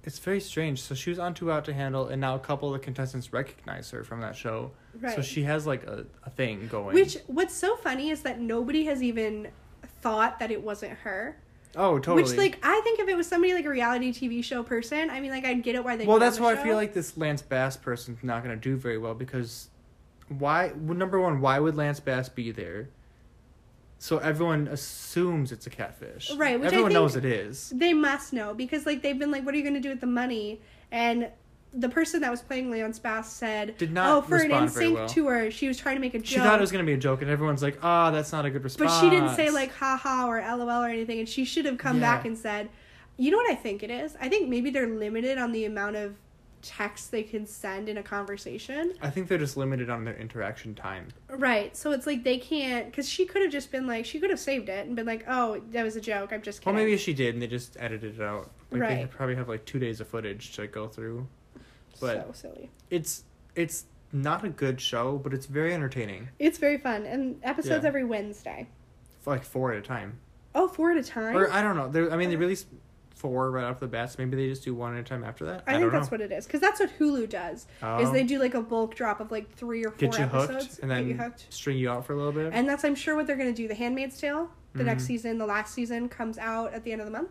[0.05, 0.81] it's very strange.
[0.83, 3.33] So she was on Too Hot to Handle, and now a couple of the contestants
[3.33, 4.73] recognize her from that show.
[5.01, 5.15] Right.
[5.15, 6.95] So she has like a, a thing going.
[6.95, 9.49] Which what's so funny is that nobody has even
[10.01, 11.37] thought that it wasn't her.
[11.77, 12.25] oh totally.
[12.25, 15.21] Which like I think if it was somebody like a reality TV show person, I
[15.21, 16.05] mean like I'd get it why they.
[16.07, 18.57] well, put it on that's why I feel like this Lance Bass person's not gonna
[18.57, 19.69] do very well because
[20.29, 20.73] why?
[20.77, 22.89] well, Number one, why would Lance Bass be there?
[24.03, 26.33] So everyone assumes it's a catfish.
[26.35, 27.71] Right, which Everyone knows it is.
[27.73, 30.01] they must know because like they've been like, what are you going to do with
[30.01, 30.61] the money?
[30.91, 31.29] And
[31.73, 35.09] the person that was playing Lance Bass said, Did not "Oh, for an NSYNC well.
[35.09, 36.99] tour, she was trying to make a joke." She thought it was gonna be a
[36.99, 39.73] joke, and everyone's like, "Ah, that's not a good response." But she didn't say like
[39.73, 42.17] haha or lol or anything, and she should have come Yeah.
[42.17, 42.71] back and said,
[43.17, 44.17] "You know what I think it is?
[44.21, 46.17] I think maybe they're limited on the amount of
[46.63, 50.75] text they can send in a conversation." I think they're just limited on their interaction
[50.75, 51.09] time.
[51.29, 51.77] Right.
[51.77, 54.41] So it's like they can't because she could have just been like she could have
[54.41, 56.33] saved it and been like, "Oh, that was a joke.
[56.33, 58.51] I'm just Well, kidding." maybe she did, and they just edited it out.
[58.71, 59.11] Like they Right.
[59.11, 61.27] probably have like two days of footage to go through.
[62.01, 62.71] But so silly.
[62.91, 66.29] it's it's not a good show, but it's very entertaining.
[66.39, 67.89] It's very fun and episodes Yeah.
[67.89, 68.69] every Wednesday.
[69.27, 70.19] Like four at a time,
[70.55, 71.37] Oh, four at a time.
[71.37, 71.89] or I don't know.
[71.89, 72.41] They're, I mean, they uh.
[72.41, 72.67] released
[73.23, 74.11] four right off the bat.
[74.11, 75.63] So maybe they just do one at a time after that.
[75.67, 76.17] I, I, think that's know.
[76.17, 77.61] what it is because that's what Hulu does.
[77.63, 78.13] Is Oh.
[78.13, 80.79] they do like a bulk drop of like three or four get you episodes hooked
[80.81, 81.47] and get you hooked.
[81.51, 82.51] string you out for a little bit.
[82.53, 83.69] And that's I'm sure what they're gonna do.
[83.69, 85.07] The Handmaid's Tale, the next Mhm.
[85.07, 87.31] season, the last season comes out at the end of the month,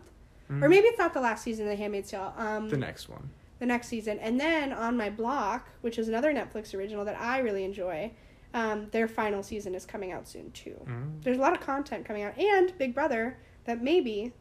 [0.50, 0.62] Mhm.
[0.62, 2.32] or maybe it's not the last season of The Handmaid's Tale.
[2.36, 3.30] Um, the next one.
[3.58, 7.38] the next season, and then on my block, which is another Netflix original that I
[7.38, 8.10] really enjoy,
[8.54, 10.74] um, their final season is coming out soon too.
[10.84, 11.22] Mhm.
[11.22, 13.36] There's a lot of content coming out, and Big Brother
[13.66, 14.32] that maybe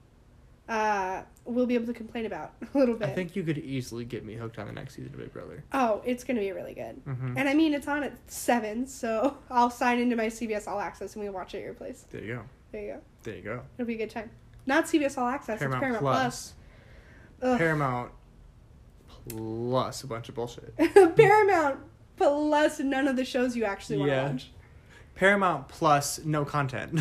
[0.69, 3.09] uh, we'll be able to complain about a little bit.
[3.09, 5.63] I think you could easily get me hooked on the next season of Big Brother.
[5.73, 7.01] Oh, it's gonna be really good.
[7.05, 10.79] hmm And I mean, it's on at seven, so I'll sign into my CBS All
[10.79, 12.05] Access and we watch it at your place.
[12.09, 12.41] There you go.
[12.71, 12.99] There you go.
[13.23, 13.61] There you go.
[13.77, 14.29] It'll be a good time.
[14.65, 15.59] Not CBS All Access.
[15.59, 16.53] Paramount, it's Paramount Plus.
[17.39, 17.57] Plus.
[17.57, 18.11] Paramount
[19.29, 20.75] plus a bunch of bullshit.
[21.15, 21.79] Paramount
[22.17, 24.31] Plus none of the shows you actually want to Yeah.
[24.31, 24.51] watch.
[25.15, 26.99] Paramount plus no content.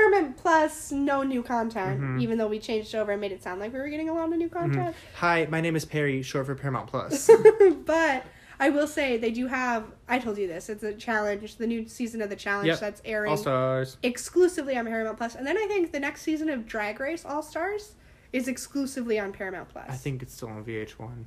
[0.00, 2.00] Paramount Plus, no new content.
[2.00, 2.20] Mhm.
[2.22, 4.30] Even though we changed over and made it sound like we were getting a lot
[4.30, 4.94] of new content.
[5.14, 7.30] Hi, my name is Perry, short for Paramount Plus.
[7.86, 8.24] but
[8.60, 9.84] I will say they do have.
[10.06, 10.68] I told you this.
[10.68, 11.56] It's a challenge.
[11.56, 12.80] The new season of the challenge Yep.
[12.80, 13.96] that's airing All stars.
[14.02, 17.42] exclusively on Paramount Plus, and then I think the next season of Drag Race All
[17.42, 17.94] Stars
[18.34, 19.86] is exclusively on Paramount Plus.
[19.88, 21.24] I think it's still on VH1.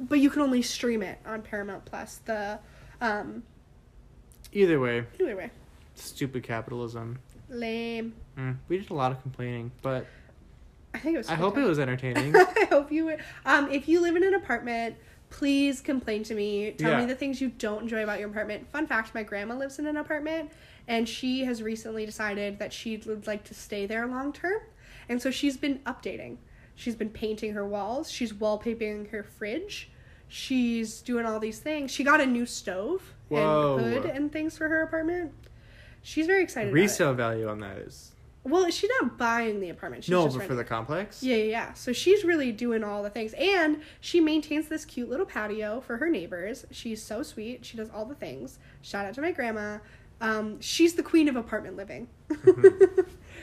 [0.00, 2.20] but you can only stream it on Paramount Plus.
[2.26, 2.58] The
[3.00, 3.44] um,
[4.52, 5.50] Either way, anyway,
[5.94, 7.18] stupid capitalism.
[7.48, 8.14] Lame.
[8.38, 10.06] Mm, we did a lot of complaining, but
[10.92, 11.28] I think it was.
[11.28, 12.34] I hope it was entertaining.
[12.36, 13.20] I hope you would.
[13.44, 14.96] Um, if you live in an apartment,
[15.30, 16.72] please complain to me.
[16.72, 18.70] Tell me the things you don't enjoy about your apartment.
[18.70, 20.50] Fun fact: my grandma lives in an apartment,
[20.88, 24.60] and she has recently decided that she would like to stay there long term,
[25.08, 26.36] and so she's been updating.
[26.76, 28.10] She's been painting her walls.
[28.10, 29.90] She's wallpapering her fridge.
[30.28, 31.90] She's doing all these things.
[31.90, 33.76] She got a new stove Whoa.
[33.78, 35.32] and hood and things for her apartment.
[36.04, 36.68] She's very excited.
[36.68, 36.82] about it.
[36.82, 38.12] Resale value on that is
[38.44, 40.04] Well, she's not buying the apartment.
[40.04, 41.22] She's no, but for the complex.
[41.22, 41.72] yeah, yeah, yeah.
[41.72, 43.32] So she's really doing all the things.
[43.32, 46.66] And she maintains this cute little patio for her neighbors.
[46.70, 47.64] She's so sweet.
[47.64, 48.58] She does all the things.
[48.82, 49.78] Shout out to my grandma.
[50.20, 52.06] Um, she's the queen of apartment living.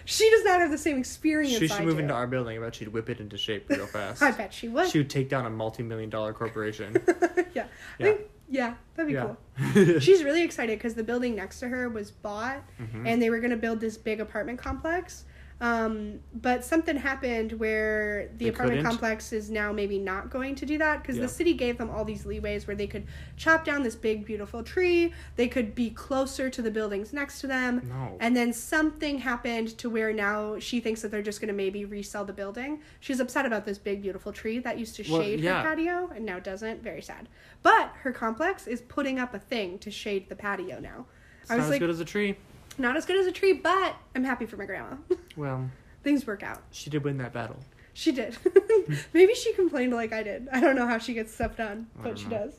[0.05, 1.53] she does not have the same experience.
[1.55, 1.61] Mm-hmm.
[1.61, 2.01] She should I move do.
[2.03, 2.57] into our building.
[2.57, 4.21] I bet she'd whip it into shape real fast.
[4.21, 4.89] I bet she would.
[4.89, 6.95] She would take down a multi-million dollar corporation.
[7.55, 7.65] yeah.
[7.99, 8.13] I Yeah.
[8.51, 9.33] Yeah, that'd be yeah.
[9.73, 9.99] cool.
[9.99, 13.07] She's really excited because the building next to her was bought Mhm.
[13.07, 15.23] and they were going to build this big apartment complex.
[15.61, 18.85] Um, but something happened where the They apartment couldn't?
[18.91, 21.21] complex is now maybe not going to do that because Yeah.
[21.21, 23.05] the city gave them all these leeways where they could
[23.37, 27.47] chop down this big beautiful tree, they could be closer to the buildings next to
[27.47, 28.17] them, No.
[28.19, 31.85] and then something happened to where now she thinks that they're just going to maybe
[31.85, 32.81] resell the building.
[32.99, 35.61] She's upset about this big beautiful tree that used to Well, shade yeah.
[35.61, 36.81] her patio and now doesn't.
[36.81, 37.29] Very sad.
[37.61, 41.05] But her complex is putting up a thing to shade the patio now.
[41.43, 42.35] It's I not was as like, good as a tree.
[42.77, 44.95] Not as good as a tree, but I'm happy for my grandma.
[45.37, 45.69] Well,
[46.03, 46.61] Things work out.
[46.71, 47.57] she did win that battle.
[47.93, 48.37] She did.
[49.13, 50.49] Maybe she complained like I did.
[50.51, 52.37] I don't know how she gets stuff done, I but don't she know.
[52.45, 52.53] does.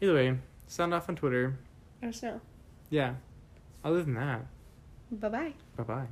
[0.00, 1.56] Either way, sound off on Twitter.
[2.02, 2.40] Let us know.
[2.90, 3.14] Yeah.
[3.84, 4.42] Other than that,
[5.10, 5.52] Bye bye.
[5.76, 6.06] bye bye.